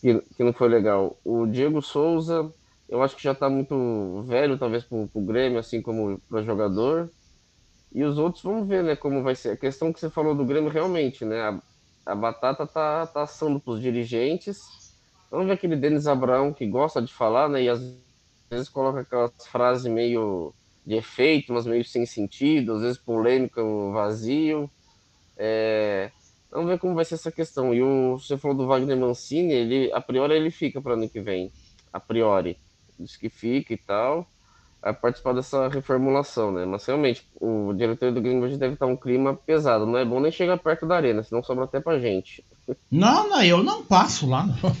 [0.00, 1.16] que, que não foi legal.
[1.24, 2.52] O Diego Souza,
[2.88, 7.10] eu acho que já está muito velho, talvez, para o Grêmio, assim como para jogador.
[7.94, 9.50] E os outros, vamos ver, né, como vai ser.
[9.50, 11.60] A questão que você falou do Grêmio, realmente, né, a,
[12.04, 14.60] a batata tá, tá assando para os dirigentes.
[15.30, 17.80] Vamos ver aquele Denis Abraão que gosta de falar, né, e às
[18.50, 20.54] vezes coloca aquelas frases meio
[20.86, 24.70] de efeito, mas meio sem sentido, às vezes polêmica, vazio.
[25.36, 26.10] É...
[26.50, 27.74] Vamos ver como vai ser essa questão.
[27.74, 31.20] E o, você falou do Wagner Mancini, ele, a priori ele fica para ano que
[31.20, 31.50] vem.
[31.92, 32.58] A priori.
[32.98, 34.28] Diz que fica e tal
[34.84, 36.66] a participar dessa reformulação, né?
[36.66, 39.86] Mas realmente, o diretor do Grêmio hoje deve estar um clima pesado.
[39.86, 42.44] Não é bom nem chegar perto da arena, senão sobra até pra gente.
[42.90, 44.54] Não, não, eu não passo lá, não.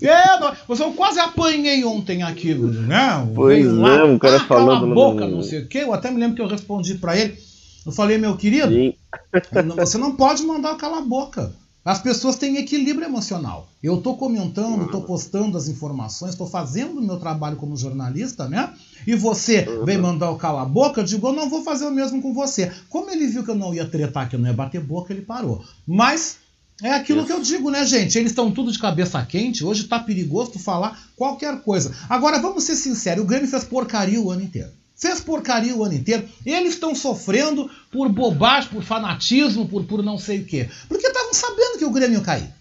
[0.00, 3.28] é, não, eu quase apanhei ontem aquilo, né?
[3.34, 4.80] Pois lá, é, um cara ah, falando.
[4.80, 5.80] Cala a boca, não sei o quê.
[5.82, 7.36] Eu até me lembro que eu respondi para ele.
[7.84, 8.94] Eu falei, meu querido, Sim.
[9.76, 11.52] você não pode mandar calar a boca.
[11.84, 13.68] As pessoas têm equilíbrio emocional.
[13.82, 18.74] Eu estou comentando, estou postando as informações, estou fazendo o meu trabalho como jornalista, né?
[19.06, 21.90] E você vem mandar o cala a boca, eu digo, eu não vou fazer o
[21.90, 22.70] mesmo com você.
[22.90, 25.22] Como ele viu que eu não ia tretar, que eu não ia bater boca, ele
[25.22, 25.64] parou.
[25.86, 26.36] Mas
[26.82, 27.26] é aquilo Isso.
[27.26, 28.18] que eu digo, né, gente?
[28.18, 29.64] Eles estão tudo de cabeça quente.
[29.64, 31.94] Hoje tá perigoso tu falar qualquer coisa.
[32.08, 34.70] Agora, vamos ser sinceros: o Grêmio fez porcaria o ano inteiro.
[35.00, 36.28] Fez porcaria o ano inteiro.
[36.44, 40.68] Eles estão sofrendo por bobagem, por fanatismo, por, por não sei o quê.
[40.86, 42.52] Porque estavam sabendo que o Grêmio ia cair.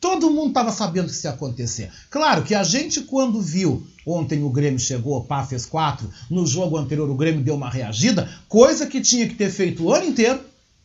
[0.00, 1.90] Todo mundo estava sabendo que isso ia acontecer.
[2.08, 6.78] Claro que a gente, quando viu ontem o Grêmio chegou, pá, fez quatro, no jogo
[6.78, 10.40] anterior o Grêmio deu uma reagida, coisa que tinha que ter feito o ano inteiro.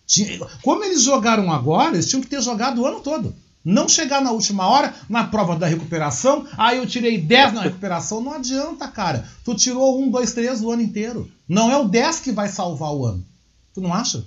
[0.07, 3.35] Tinha, como eles jogaram agora, eles tinham que ter jogado o ano todo.
[3.63, 8.21] Não chegar na última hora, na prova da recuperação, aí eu tirei 10 na recuperação.
[8.21, 9.25] Não adianta, cara.
[9.45, 11.31] Tu tirou 1, 2, 3 o ano inteiro.
[11.47, 13.25] Não é o 10 que vai salvar o ano.
[13.73, 14.25] Tu não acha?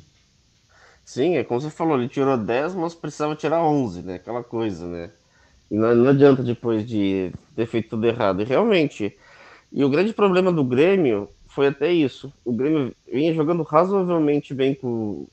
[1.05, 4.15] Sim, é como você falou, ele tirou 10, mas precisava tirar 11, né?
[4.15, 5.11] Aquela coisa, né?
[5.71, 8.41] E não, não adianta depois de ter feito tudo errado.
[8.41, 9.15] E realmente,
[9.71, 12.33] e o grande problema do Grêmio foi até isso.
[12.43, 15.27] O Grêmio vinha jogando razoavelmente bem com,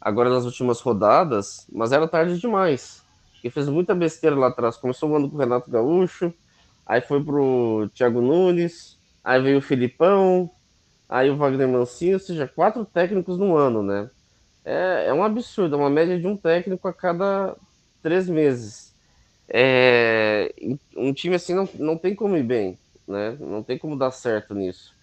[0.00, 2.97] agora nas últimas rodadas, mas era tarde demais
[3.40, 4.76] que fez muita besteira lá atrás.
[4.76, 6.32] Começou o ano com o Renato Gaúcho,
[6.86, 10.50] aí foi pro Thiago Nunes, aí veio o Filipão,
[11.08, 14.10] aí o Wagner Mancini, ou seja, quatro técnicos no ano, né?
[14.64, 17.56] É, é um absurdo, é uma média de um técnico a cada
[18.02, 18.94] três meses.
[19.48, 20.54] É,
[20.96, 23.36] um time assim não, não tem como ir bem, né?
[23.40, 24.94] Não tem como dar certo nisso.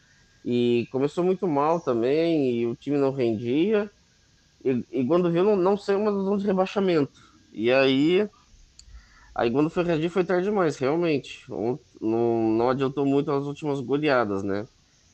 [0.44, 3.90] E começou muito mal também, e o time não rendia.
[4.64, 7.35] E, e quando viu, não, não saiu uma zona de rebaixamento.
[7.58, 8.30] E aí,
[9.34, 11.46] aí quando foi reagir foi tarde demais, realmente.
[11.50, 11.80] Não,
[12.52, 14.68] não adiantou muito as últimas goleadas, né?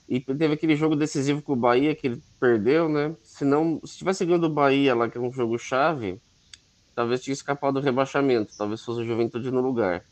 [0.09, 3.15] E teve aquele jogo decisivo com o Bahia que ele perdeu, né?
[3.23, 6.19] Se não, se tivesse ganhando o Bahia lá, que é um jogo chave,
[6.95, 10.03] talvez tinha escapado do rebaixamento, talvez fosse o Juventude no lugar.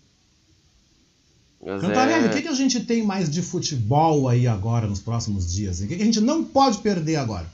[1.60, 2.30] Cantarelli, é...
[2.30, 5.82] o que, que a gente tem mais de futebol aí agora nos próximos dias?
[5.82, 7.48] O que, que a gente não pode perder agora?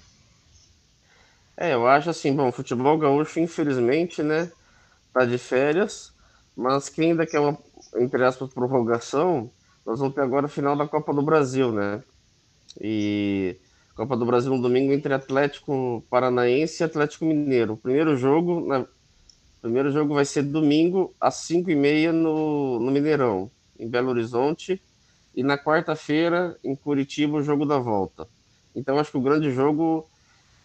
[1.55, 4.51] É, eu acho assim, bom, futebol gaúcho, infelizmente, né,
[5.15, 6.13] tá de férias,
[6.53, 7.57] mas quem ainda quer uma,
[7.95, 9.49] entre aspas, prorrogação,
[9.85, 12.03] nós vamos ter agora a final da Copa do Brasil, né?
[12.81, 13.55] E
[13.95, 17.73] Copa do Brasil no domingo entre Atlético Paranaense e Atlético Mineiro.
[17.73, 18.85] O primeiro jogo, na...
[19.61, 23.49] primeiro jogo vai ser domingo às 5h30 no, no Mineirão
[23.79, 24.81] em Belo Horizonte,
[25.33, 28.27] e na quarta-feira, em Curitiba, o jogo da volta.
[28.75, 30.09] Então, acho que o grande jogo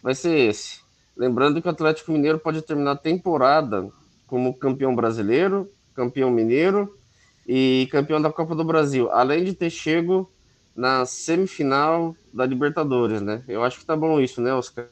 [0.03, 0.79] vai ser esse.
[1.15, 3.91] Lembrando que o Atlético Mineiro pode terminar a temporada
[4.31, 6.97] como campeão brasileiro, campeão mineiro
[7.45, 10.31] e campeão da Copa do Brasil, além de ter chego
[10.73, 13.43] na semifinal da Libertadores, né?
[13.45, 14.85] Eu acho que tá bom isso, né, Oscar?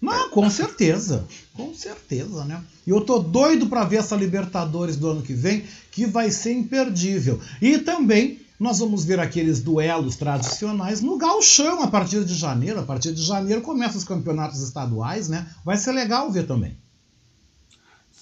[0.00, 1.26] Não, com certeza.
[1.54, 2.62] Com certeza, né?
[2.86, 6.52] E eu tô doido para ver essa Libertadores do ano que vem, que vai ser
[6.52, 7.40] imperdível.
[7.60, 12.78] E também nós vamos ver aqueles duelos tradicionais no Gauchão a partir de janeiro.
[12.78, 15.48] A partir de janeiro começam os campeonatos estaduais, né?
[15.64, 16.76] Vai ser legal ver também.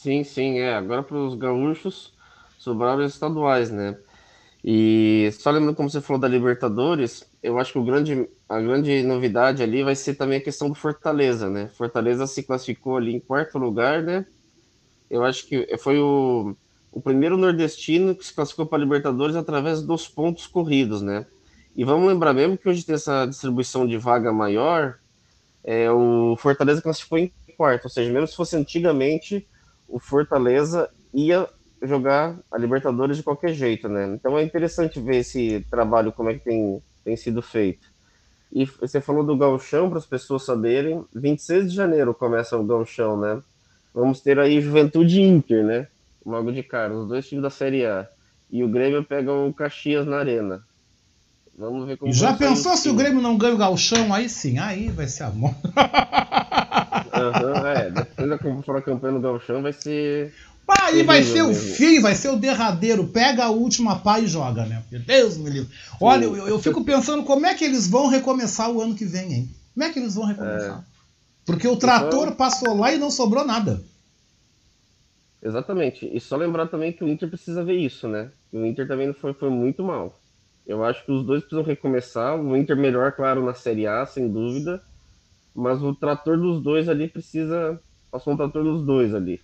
[0.03, 0.75] Sim, sim, é.
[0.75, 2.13] Agora para os gaúchos
[2.59, 3.99] sobraram os estaduais, né?
[4.65, 9.03] E só lembrando como você falou da Libertadores, eu acho que o grande, a grande
[9.05, 11.69] novidade ali vai ser também a questão do Fortaleza, né?
[11.71, 14.27] Fortaleza se classificou ali em quarto lugar, né?
[15.11, 16.57] Eu acho que foi o,
[16.93, 21.27] o primeiro nordestino que se classificou para a Libertadores através dos pontos corridos, né?
[21.77, 24.99] E vamos lembrar mesmo que hoje tem essa distribuição de vaga maior,
[25.65, 29.47] é, o Fortaleza classificou em quarto, ou seja, mesmo se fosse antigamente,
[29.91, 31.49] o Fortaleza ia
[31.83, 34.07] jogar a Libertadores de qualquer jeito, né?
[34.15, 37.89] Então é interessante ver esse trabalho, como é que tem, tem sido feito.
[38.53, 43.19] E você falou do gauchão, para as pessoas saberem, 26 de janeiro começa o gauchão,
[43.19, 43.41] né?
[43.95, 45.89] Vamos ter aí Juventude Inter, né?
[46.25, 48.09] Logo de cara, os dois times da Série A.
[48.51, 50.63] E o Grêmio pega o Caxias na Arena.
[51.61, 52.11] Vamos ver como.
[52.11, 54.15] E já pensou se o Grêmio não ganha o gauchão?
[54.15, 55.55] Aí sim, aí vai ser a mão.
[57.13, 60.33] Uhum, é, depois da for a campanha no gauchão vai ser
[60.67, 63.09] Aí vai ser o fim, vai ser o derradeiro.
[63.09, 64.83] Pega a última pá e joga, né?
[64.91, 65.69] Meu Deus me livre.
[66.01, 69.33] Olha, eu, eu, fico pensando como é que eles vão recomeçar o ano que vem,
[69.33, 69.51] hein?
[69.75, 70.79] Como é que eles vão recomeçar?
[70.79, 70.85] É.
[71.45, 72.37] Porque o trator então...
[72.37, 73.83] passou lá e não sobrou nada.
[75.43, 76.09] Exatamente.
[76.11, 78.31] E só lembrar também que o Inter precisa ver isso, né?
[78.53, 80.20] O Inter também foi, foi muito mal.
[80.67, 82.39] Eu acho que os dois precisam recomeçar.
[82.39, 84.83] O Inter melhor, claro, na Série A, sem dúvida.
[85.55, 87.81] Mas o trator dos dois ali precisa.
[88.11, 89.41] Passou um trator dos dois ali.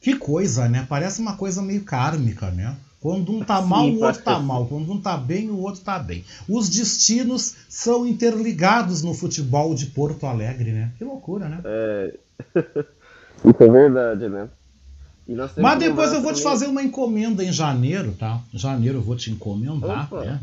[0.00, 0.86] Que coisa, né?
[0.88, 2.76] Parece uma coisa meio kármica, né?
[3.00, 4.66] Quando um tá mal, Sim, o outro tá mal.
[4.66, 6.24] Quando um tá bem, o outro tá bem.
[6.48, 10.92] Os destinos são interligados no futebol de Porto Alegre, né?
[10.96, 11.60] Que loucura, né?
[11.64, 12.18] É.
[13.44, 14.48] Isso é verdade, né?
[15.56, 18.40] Mas depois eu vou te fazer uma encomenda em janeiro, tá?
[18.52, 20.24] Em janeiro eu vou te encomendar, Opa.
[20.24, 20.40] né?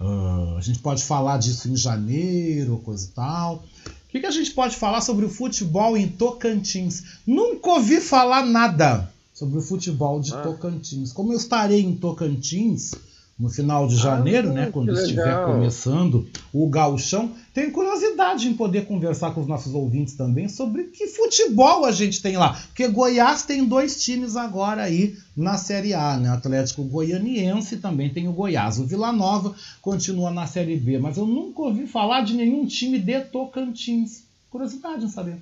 [0.00, 3.56] Uh, a gente pode falar disso em janeiro, coisa e tal.
[3.56, 7.02] O que, que a gente pode falar sobre o futebol em Tocantins?
[7.26, 10.38] Nunca ouvi falar nada sobre o futebol de ah.
[10.38, 11.12] Tocantins.
[11.12, 12.92] Como eu estarei em Tocantins
[13.38, 18.86] no final de janeiro, ah, né, quando estiver começando o gauchão, tenho curiosidade em poder
[18.86, 22.54] conversar com os nossos ouvintes também sobre que futebol a gente tem lá.
[22.66, 26.30] Porque Goiás tem dois times agora aí na Série A, né?
[26.30, 28.80] Atlético Goianiense também tem o Goiás.
[28.80, 32.98] O Vila Nova continua na Série B, mas eu nunca ouvi falar de nenhum time
[32.98, 34.24] de Tocantins.
[34.50, 35.36] Curiosidade em saber.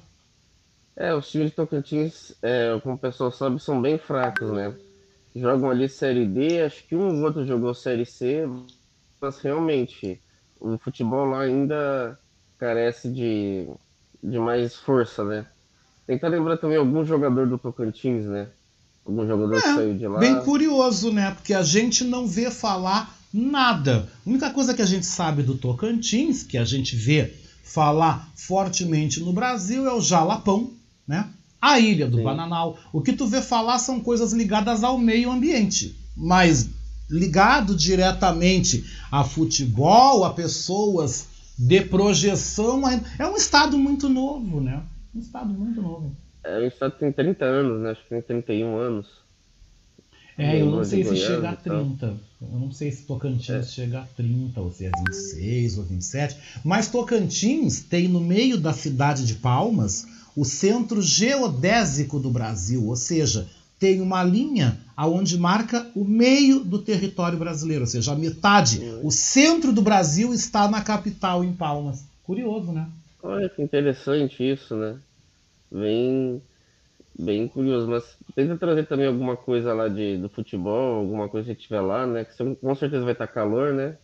[0.94, 4.74] É, os times de Tocantins, é, como o pessoal sabe, são bem fracos, né?
[5.38, 8.48] Jogam ali Série D, acho que um ou outro jogou Série C,
[9.20, 10.20] mas realmente
[10.60, 12.18] o futebol lá ainda
[12.58, 13.68] carece de,
[14.22, 15.46] de mais força, né?
[16.06, 18.48] Tentar lembrar também algum jogador do Tocantins, né?
[19.04, 20.18] Algum jogador é, que saiu de lá.
[20.18, 21.32] Bem curioso, né?
[21.32, 24.08] Porque a gente não vê falar nada.
[24.24, 29.20] A única coisa que a gente sabe do Tocantins, que a gente vê falar fortemente
[29.20, 30.72] no Brasil, é o Jalapão,
[31.06, 31.28] né?
[31.60, 32.24] A ilha do Sim.
[32.24, 32.78] Bananal.
[32.92, 36.68] O que tu vê falar são coisas ligadas ao meio ambiente, mas
[37.08, 41.28] ligado diretamente a futebol, a pessoas
[41.58, 42.82] de projeção,
[43.18, 44.82] é um estado muito novo, né?
[45.14, 46.14] Um estado muito novo.
[46.44, 47.90] É um estado que tem 30 anos, né?
[47.90, 49.06] Acho que tem 31 anos.
[50.38, 52.14] É, eu não sei se chega a 30.
[52.42, 53.62] Eu não sei se Tocantins é.
[53.62, 56.36] chega a 30, ou se é 26 ou 27.
[56.62, 60.06] Mas Tocantins tem no meio da cidade de Palmas
[60.36, 66.78] o centro geodésico do Brasil, ou seja, tem uma linha aonde marca o meio do
[66.78, 72.04] território brasileiro, ou seja, a metade, o centro do Brasil está na capital, em Palmas.
[72.22, 72.86] Curioso, né?
[73.22, 74.96] Olha que interessante isso, né?
[75.70, 76.40] Bem,
[77.18, 81.62] bem curioso, mas tenta trazer também alguma coisa lá de, do futebol, alguma coisa que
[81.62, 82.24] tiver lá, né?
[82.24, 83.96] Que com certeza vai estar calor, né?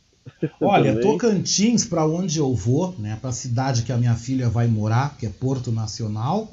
[0.60, 3.18] Olha, Tocantins, para onde eu vou, né?
[3.20, 6.52] Para a cidade que a minha filha vai morar, que é Porto Nacional,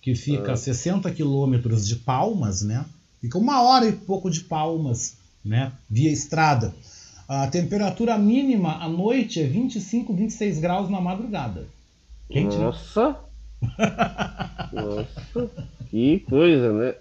[0.00, 0.54] que fica ah.
[0.54, 2.84] a 60 quilômetros de Palmas, né?
[3.20, 5.72] Fica uma hora e pouco de Palmas, né?
[5.88, 6.74] Via estrada.
[7.28, 11.68] A temperatura mínima à noite é 25, 26 graus na madrugada.
[12.28, 12.64] Quente, né?
[12.64, 13.16] Nossa!
[15.90, 16.94] Que coisa, né?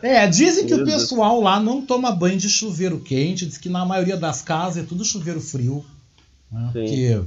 [0.00, 3.84] é, dizem que o pessoal lá não toma banho de chuveiro quente, diz que na
[3.84, 5.84] maioria das casas é tudo chuveiro frio.
[6.52, 6.70] Né?
[6.72, 7.20] Porque,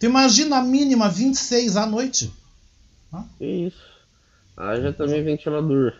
[0.00, 2.32] tu imagina a mínima 26 à noite.
[3.12, 3.24] Né?
[3.40, 3.78] Isso.
[4.56, 5.92] Haja também ventilador.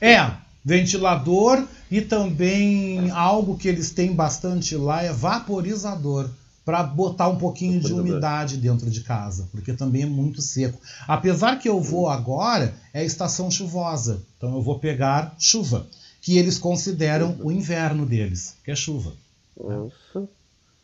[0.00, 0.32] É,
[0.64, 6.28] ventilador e também algo que eles têm bastante lá é vaporizador
[6.64, 10.80] para botar um pouquinho de umidade dentro de casa, porque também é muito seco.
[11.06, 15.86] Apesar que eu vou agora é estação chuvosa, então eu vou pegar chuva,
[16.22, 19.12] que eles consideram o inverno deles, que é chuva.
[19.58, 20.28] Nossa.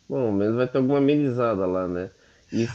[0.07, 2.09] Bom, menos vai ter alguma amenizada lá, né?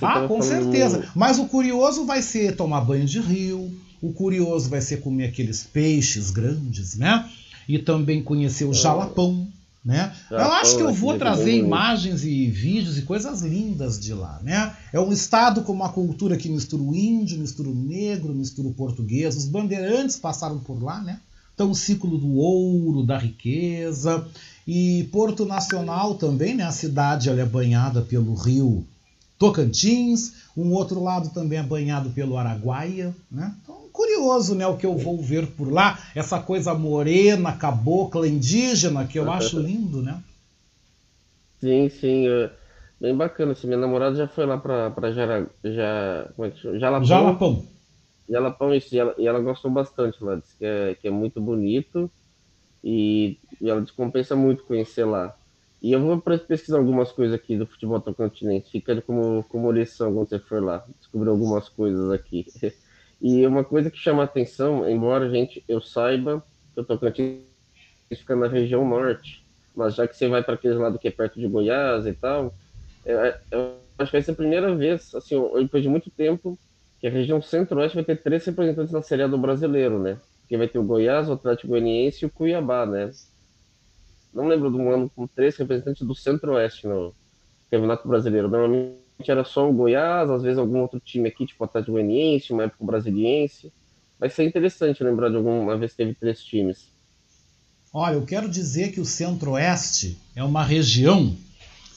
[0.00, 1.06] ah, com certeza.
[1.14, 3.70] Mas o curioso vai ser tomar banho de rio,
[4.02, 7.28] o curioso vai ser comer aqueles peixes grandes, né?
[7.68, 9.46] E também conhecer o jalapão,
[9.86, 10.12] né?
[10.28, 14.74] Eu acho que eu vou trazer imagens e vídeos e coisas lindas de lá, né?
[14.92, 18.74] É um estado com uma cultura que mistura o índio, mistura o negro, mistura o
[18.74, 19.36] português.
[19.36, 21.20] Os bandeirantes passaram por lá, né?
[21.54, 24.26] Então o ciclo do ouro, da riqueza.
[24.66, 26.64] E Porto Nacional também, né?
[26.64, 28.84] A cidade ela é banhada pelo rio
[29.38, 33.54] Tocantins, um outro lado também é banhado pelo Araguaia, né?
[33.62, 39.06] Então, curioso, né, o que eu vou ver por lá, essa coisa morena, cabocla, indígena,
[39.06, 40.22] que eu acho lindo, né?
[41.60, 42.50] Sim, sim, é
[43.00, 46.60] bem bacana, assim, minha namorada já foi lá pra, pra Jara, já, como é que
[46.60, 46.78] chama?
[46.78, 47.06] Jalapão.
[47.06, 47.66] Jalapão.
[48.28, 51.40] Jalapão, isso, e ela, e ela gostou bastante lá, disse que é, que é muito
[51.40, 52.10] bonito
[52.84, 55.34] e, e ela compensa muito conhecer lá.
[55.82, 58.70] E eu vou pesquisar algumas coisas aqui do futebol tocantinense.
[58.70, 60.84] Fica como, como lição quando você for lá.
[60.98, 62.46] Descobrir algumas coisas aqui.
[63.20, 66.42] E uma coisa que chama atenção, embora gente eu saiba
[66.74, 67.42] que o Tocantins
[68.10, 69.44] fica na região norte,
[69.74, 72.54] mas já que você vai para aquele lado que é perto de Goiás e tal,
[73.04, 76.58] é, eu acho que vai ser a primeira vez, assim, depois de muito tempo,
[77.00, 80.18] que a região centro-oeste vai ter três representantes na Série A do brasileiro, né?
[80.48, 83.10] Que vai ter o Goiás, o Atlético Goianiense e o Cuiabá, né?
[84.36, 87.14] não lembro de um ano com três representantes do Centro-Oeste no
[87.70, 88.48] Campeonato Brasileiro.
[88.48, 92.52] Normalmente era só o Goiás, às vezes algum outro time aqui, tipo o Atlético Goianiense,
[92.52, 93.72] uma época o Brasiliense.
[94.18, 96.88] Vai ser interessante lembrar de alguma vez que teve três times.
[97.92, 101.34] Olha, eu quero dizer que o Centro-Oeste é uma região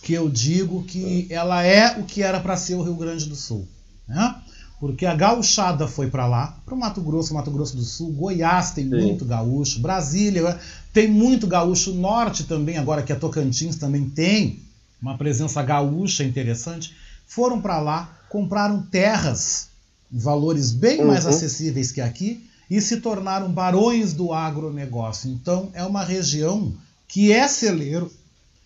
[0.01, 3.36] que eu digo que ela é o que era para ser o Rio Grande do
[3.36, 3.67] Sul.
[4.08, 4.36] Né?
[4.79, 8.71] porque a gauchada foi para lá, para o Mato Grosso, Mato Grosso do Sul, Goiás
[8.71, 8.91] tem Sim.
[8.91, 10.58] muito gaúcho, Brasília
[10.93, 14.62] tem muito gaúcho, Norte também, agora que é Tocantins também tem
[15.01, 16.96] uma presença gaúcha interessante,
[17.30, 19.70] foram para lá, compraram terras
[20.12, 21.08] em valores bem uhum.
[21.08, 25.30] mais acessíveis que aqui e se tornaram barões do agronegócio.
[25.30, 26.74] Então é uma região
[27.08, 28.12] que é celeiro,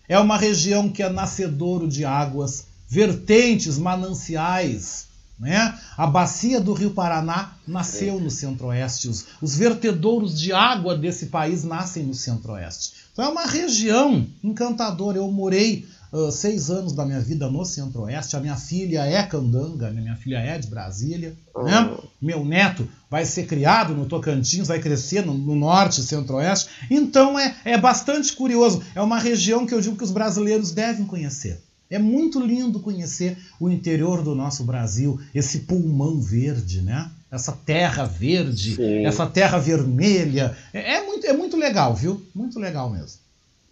[0.08, 5.08] é uma região que é nascedouro de águas, vertentes, mananciais,
[5.38, 5.78] né?
[5.96, 11.64] A bacia do Rio Paraná nasceu no Centro-Oeste, os, os vertedouros de água desse país
[11.64, 12.94] nascem no Centro-Oeste.
[13.12, 15.18] Então é uma região encantadora.
[15.18, 18.36] Eu morei uh, seis anos da minha vida no Centro-Oeste.
[18.36, 20.00] A minha filha é candanga, né?
[20.00, 21.34] minha filha é de Brasília.
[21.56, 21.90] Né?
[21.92, 22.06] Oh.
[22.22, 26.70] Meu neto vai ser criado no Tocantins, vai crescer no, no Norte e Centro-Oeste.
[26.88, 28.82] Então é, é bastante curioso.
[28.94, 31.60] É uma região que eu digo que os brasileiros devem conhecer.
[31.90, 37.10] É muito lindo conhecer o interior do nosso Brasil, esse pulmão verde, né?
[37.30, 39.04] Essa terra verde, Sim.
[39.04, 40.56] essa terra vermelha.
[40.72, 42.24] É, é, muito, é muito legal, viu?
[42.34, 43.18] Muito legal mesmo.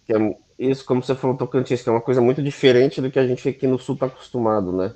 [0.07, 3.27] É, isso, como você falou, Tocantins, que é uma coisa muito diferente do que a
[3.27, 4.93] gente aqui no sul está acostumado, né?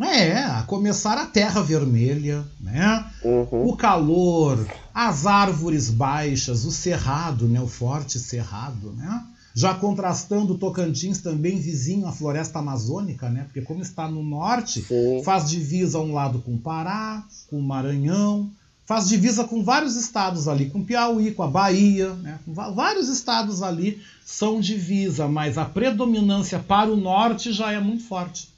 [0.00, 3.04] É, a começar a terra vermelha, né?
[3.24, 3.66] Uhum.
[3.66, 4.64] O calor,
[4.94, 7.60] as árvores baixas, o cerrado, né?
[7.60, 9.24] O forte cerrado, né?
[9.54, 13.42] Já contrastando o Tocantins também vizinho à floresta amazônica, né?
[13.44, 15.20] Porque como está no norte, Sim.
[15.24, 18.48] faz divisa um lado com o Pará, com o Maranhão,
[18.88, 22.38] faz divisa com vários estados ali, com Piauí, com a Bahia, né?
[22.46, 28.48] vários estados ali são divisa, mas a predominância para o norte já é muito forte.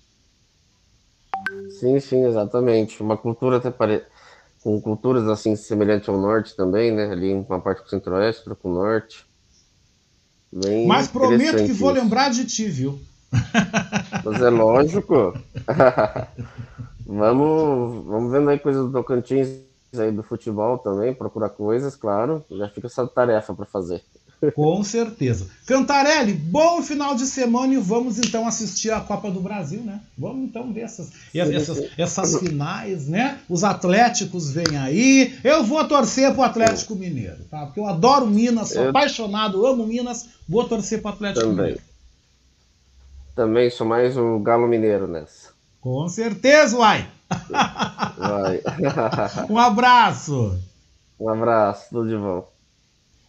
[1.80, 3.02] Sim, sim, exatamente.
[3.02, 4.04] Uma cultura até pare...
[4.62, 7.10] com culturas assim semelhantes ao norte também, né?
[7.10, 9.26] Ali uma parte com o centro-oeste, outra com o norte.
[10.52, 13.00] Bem Mas prometo que vou lembrar de ti, viu?
[14.24, 15.36] Mas é lógico.
[17.04, 22.44] vamos, vamos vendo aí coisas do Tocantins aí do futebol também, procurar coisas, claro.
[22.50, 24.02] Já fica essa tarefa para fazer.
[24.54, 25.46] Com certeza.
[25.66, 30.00] Cantarelli, bom final de semana e vamos então assistir a Copa do Brasil, né?
[30.16, 33.38] Vamos então ver essas, essas, essas finais, né?
[33.48, 35.38] Os Atléticos vêm aí.
[35.44, 37.66] Eu vou torcer pro Atlético Mineiro, tá?
[37.66, 38.90] Porque eu adoro Minas, sou eu...
[38.90, 41.56] apaixonado, amo Minas, vou torcer pro Atlético Também.
[41.56, 41.82] Mineiro.
[43.34, 45.49] Também sou mais o Galo Mineiro nessa.
[45.80, 47.08] Com certeza, uai!
[48.18, 48.60] Vai.
[49.48, 50.58] um abraço!
[51.18, 52.46] Um abraço, tudo de bom.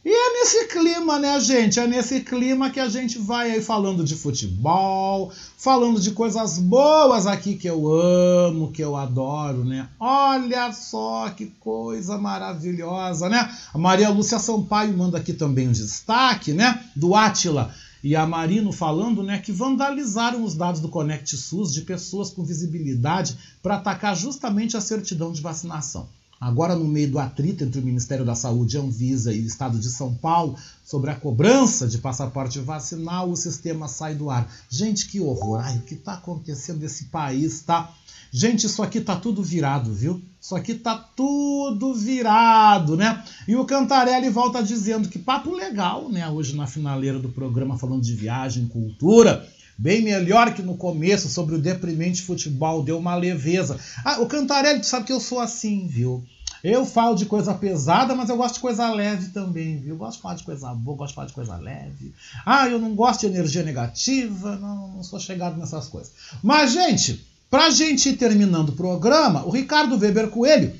[0.04, 1.80] E é nesse clima, né, gente?
[1.80, 7.28] É nesse clima que a gente vai aí falando de futebol, falando de coisas boas
[7.28, 9.88] aqui que eu amo, que eu adoro, né?
[10.00, 13.56] Olha só que coisa maravilhosa, né?
[13.72, 16.84] A Maria Lúcia Sampaio manda aqui também um destaque, né?
[16.96, 17.72] Do Átila
[18.04, 22.44] e a Marino falando né, que vandalizaram os dados do Conect SUS de pessoas com
[22.44, 26.08] visibilidade para atacar justamente a certidão de vacinação.
[26.42, 29.92] Agora, no meio do atrito entre o Ministério da Saúde, Anvisa e o Estado de
[29.92, 34.52] São Paulo sobre a cobrança de passaporte vacinal, o sistema sai do ar.
[34.68, 35.60] Gente, que horror!
[35.64, 37.94] Ai, o que está acontecendo nesse país, tá?
[38.32, 40.20] Gente, isso aqui tá tudo virado, viu?
[40.42, 43.24] Isso aqui tá tudo virado, né?
[43.48, 46.28] E o Cantarelli volta dizendo que papo legal, né?
[46.28, 49.48] Hoje na finaleira do programa falando de viagem, cultura.
[49.82, 53.80] Bem melhor que no começo sobre o deprimente futebol, deu uma leveza.
[54.06, 56.24] Ah, o Cantarelli, tu sabe que eu sou assim, viu?
[56.64, 59.98] Eu falo de coisa pesada, mas eu gosto de coisa leve também, viu?
[59.98, 62.14] Gosto de falar de coisa boa, gosto de falar de coisa leve.
[62.46, 66.12] Ah, eu não gosto de energia negativa, não, não sou chegado nessas coisas.
[66.44, 70.72] Mas, gente, pra gente ir terminando o programa, o Ricardo Weber Coelho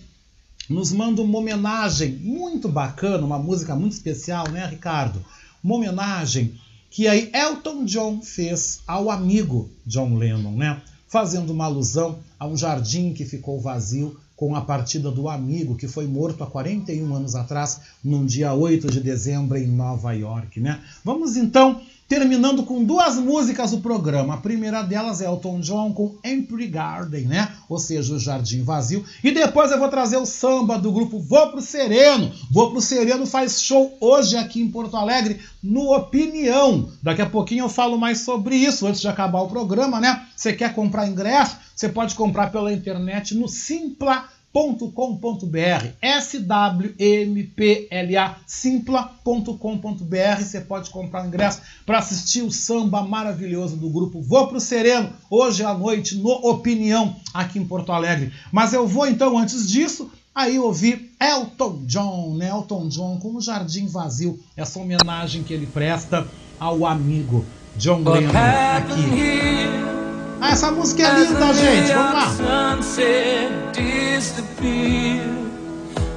[0.70, 5.26] nos manda uma homenagem muito bacana, uma música muito especial, né, Ricardo?
[5.64, 6.56] Uma homenagem
[6.92, 10.82] que aí Elton John fez ao amigo John Lennon, né?
[11.08, 15.88] Fazendo uma alusão a um jardim que ficou vazio com a partida do amigo que
[15.88, 20.82] foi morto há 41 anos atrás, num dia 8 de dezembro em Nova York, né?
[21.04, 21.82] Vamos então
[22.12, 24.34] terminando com duas músicas do programa.
[24.34, 27.50] A primeira delas é Elton John com Empty Garden, né?
[27.70, 29.06] Ou seja, o Jardim Vazio.
[29.24, 32.30] E depois eu vou trazer o samba do grupo Vou Pro Sereno.
[32.52, 36.90] Vou Pro Sereno faz show hoje aqui em Porto Alegre no Opinião.
[37.02, 40.26] Daqui a pouquinho eu falo mais sobre isso antes de acabar o programa, né?
[40.36, 41.56] Você quer comprar ingresso?
[41.74, 46.66] Você pode comprar pela internet no Simpla simpla.com.br, S-W-M-P-L-A,
[48.46, 50.44] simpla.com.br.
[50.44, 55.64] Você pode comprar ingresso para assistir o samba maravilhoso do grupo Vou Pro Sereno, hoje
[55.64, 58.34] à noite, no Opinião, aqui em Porto Alegre.
[58.52, 62.50] Mas eu vou então, antes disso, aí ouvir Elton John, né?
[62.50, 66.28] Elton John com o Jardim Vazio, essa homenagem que ele presta
[66.60, 67.46] ao amigo
[67.78, 69.71] John Lennon aqui.
[70.44, 71.94] Ah, essa música é linda, gente.
[71.94, 72.80] Vamos lá.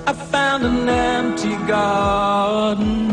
[0.06, 3.10] I found an empty garden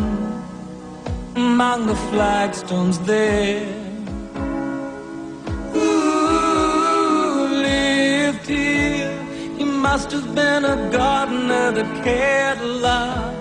[1.36, 3.66] among the flagstones there.
[5.74, 9.12] Who lived here?
[9.58, 13.34] He must have been a gardener that cared a lot,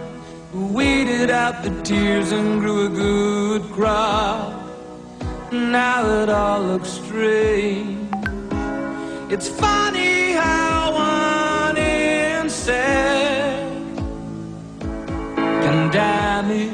[0.53, 4.60] who weeded out the tears and grew a good crop.
[5.53, 8.09] Now it all looks strange.
[9.33, 12.77] It's funny how one insect
[15.35, 16.71] can damage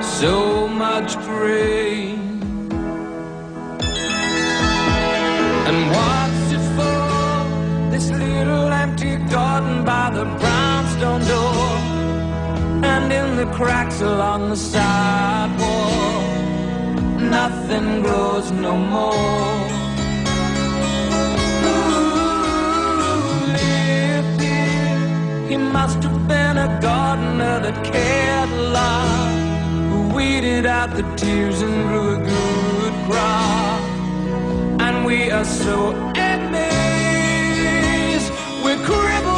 [0.00, 2.40] so much grain.
[5.66, 7.90] And what's it for?
[7.90, 11.78] This little empty garden by the brownstone door,
[12.84, 16.23] and in the cracks along the sidewalk
[17.30, 19.68] nothing grows no more.
[25.48, 29.28] He must have been a gardener that cared a lot,
[29.90, 33.80] who weeded out the tears and grew a good crop.
[34.80, 36.62] And we are so amazed,
[38.64, 39.33] we're crippled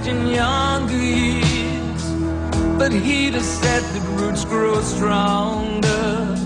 [0.00, 2.04] best in younger years,
[2.78, 6.36] but he'd have said that roots grow stronger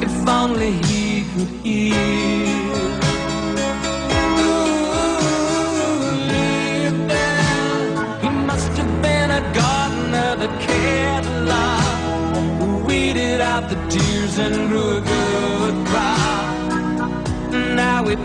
[0.00, 1.94] if only he could hear.
[4.38, 4.72] Ooh.
[8.22, 11.24] He must have been a gardener that cared
[12.60, 16.22] who weeded out the tears and grew a good crop.
[17.76, 18.16] Now we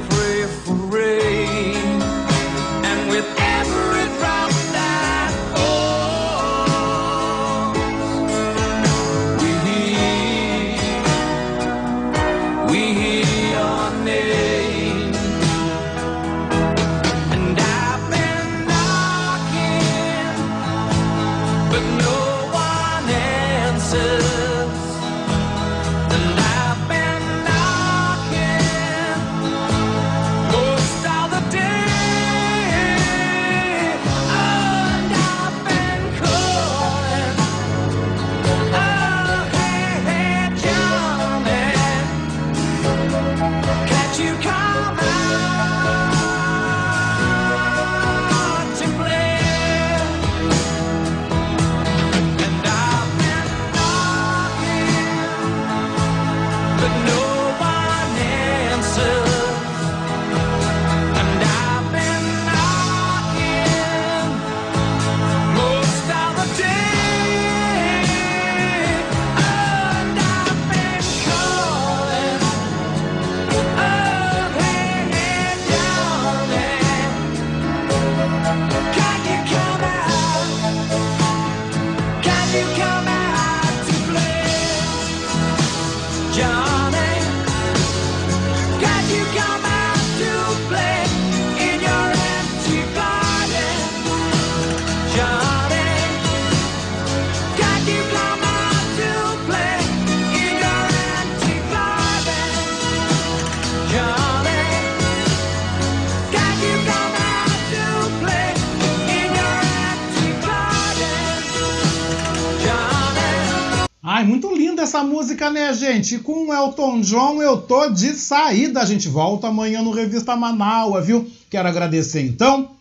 [115.38, 116.18] música, né, gente?
[116.18, 118.82] Com Elton John eu tô de saída.
[118.82, 121.30] A gente volta amanhã no Revista Manaua, viu?
[121.48, 122.72] Quero agradecer então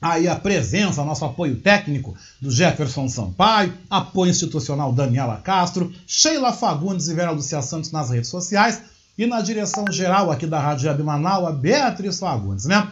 [0.00, 7.08] aí a presença, nosso apoio técnico do Jefferson Sampaio, apoio institucional Daniela Castro, Sheila Fagundes
[7.08, 8.82] e Vera Lucia Santos nas redes sociais
[9.16, 12.86] e na direção geral aqui da Rádio Web Manaua, Beatriz Fagundes, né?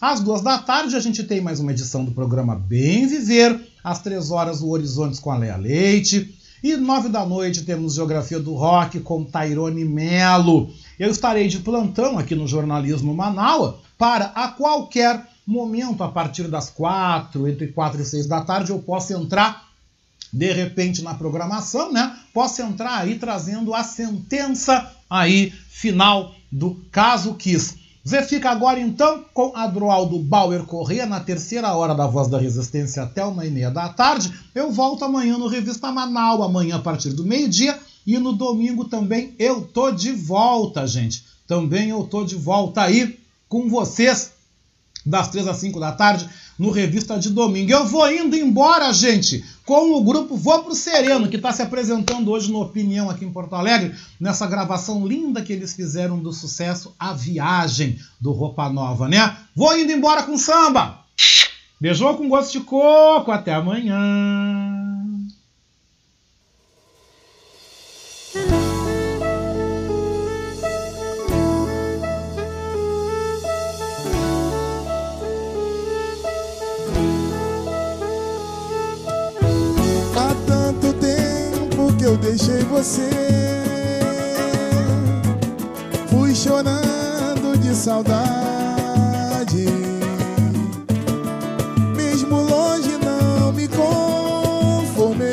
[0.00, 4.00] Às duas da tarde a gente tem mais uma edição do programa Bem Viver, às
[4.00, 8.54] três horas o Horizontes com a Leia Leite, e nove da noite temos Geografia do
[8.54, 10.70] Rock com Tairone Melo.
[10.98, 16.70] Eu estarei de plantão aqui no Jornalismo Manaua para a qualquer momento, a partir das
[16.70, 19.66] quatro, entre quatro e seis da tarde, eu posso entrar
[20.32, 22.16] de repente na programação, né?
[22.34, 27.76] Posso entrar aí trazendo a sentença aí final do caso Kiss.
[28.06, 33.02] Você fica agora então com Adroaldo Bauer Corrêa na terceira hora da Voz da Resistência
[33.02, 34.32] até uma e meia da tarde.
[34.54, 37.76] Eu volto amanhã no Revista Manaus, amanhã a partir do meio-dia.
[38.06, 41.24] E no domingo também eu tô de volta, gente.
[41.48, 43.18] Também eu tô de volta aí
[43.48, 44.30] com vocês
[45.04, 47.70] das três às cinco da tarde no Revista de Domingo.
[47.70, 52.30] Eu vou indo embora, gente, com o grupo Vou Pro Sereno, que está se apresentando
[52.30, 56.94] hoje no Opinião aqui em Porto Alegre, nessa gravação linda que eles fizeram do sucesso
[56.98, 59.36] A Viagem do Roupa Nova, né?
[59.54, 61.00] Vou indo embora com samba!
[61.80, 64.85] Beijou com gosto de coco, até amanhã!
[82.26, 83.08] Deixei você.
[86.10, 89.66] Fui chorando de saudade.
[91.94, 95.28] Mesmo longe não me conformei.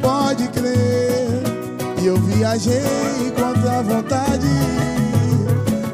[0.00, 1.42] Pode crer.
[2.04, 4.46] Eu viajei contra a vontade.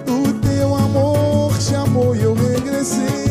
[0.09, 3.22] O teu amor chamou e eu regressei.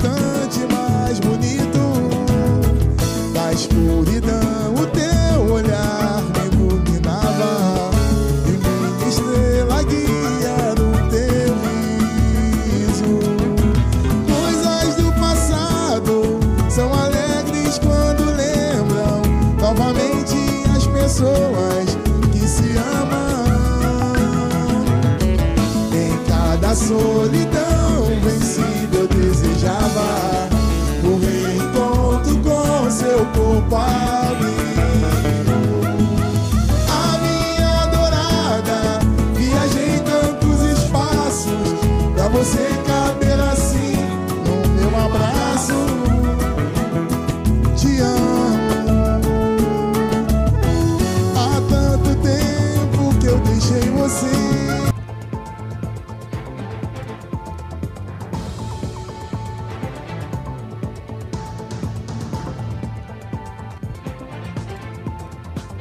[0.00, 1.20] Instante mais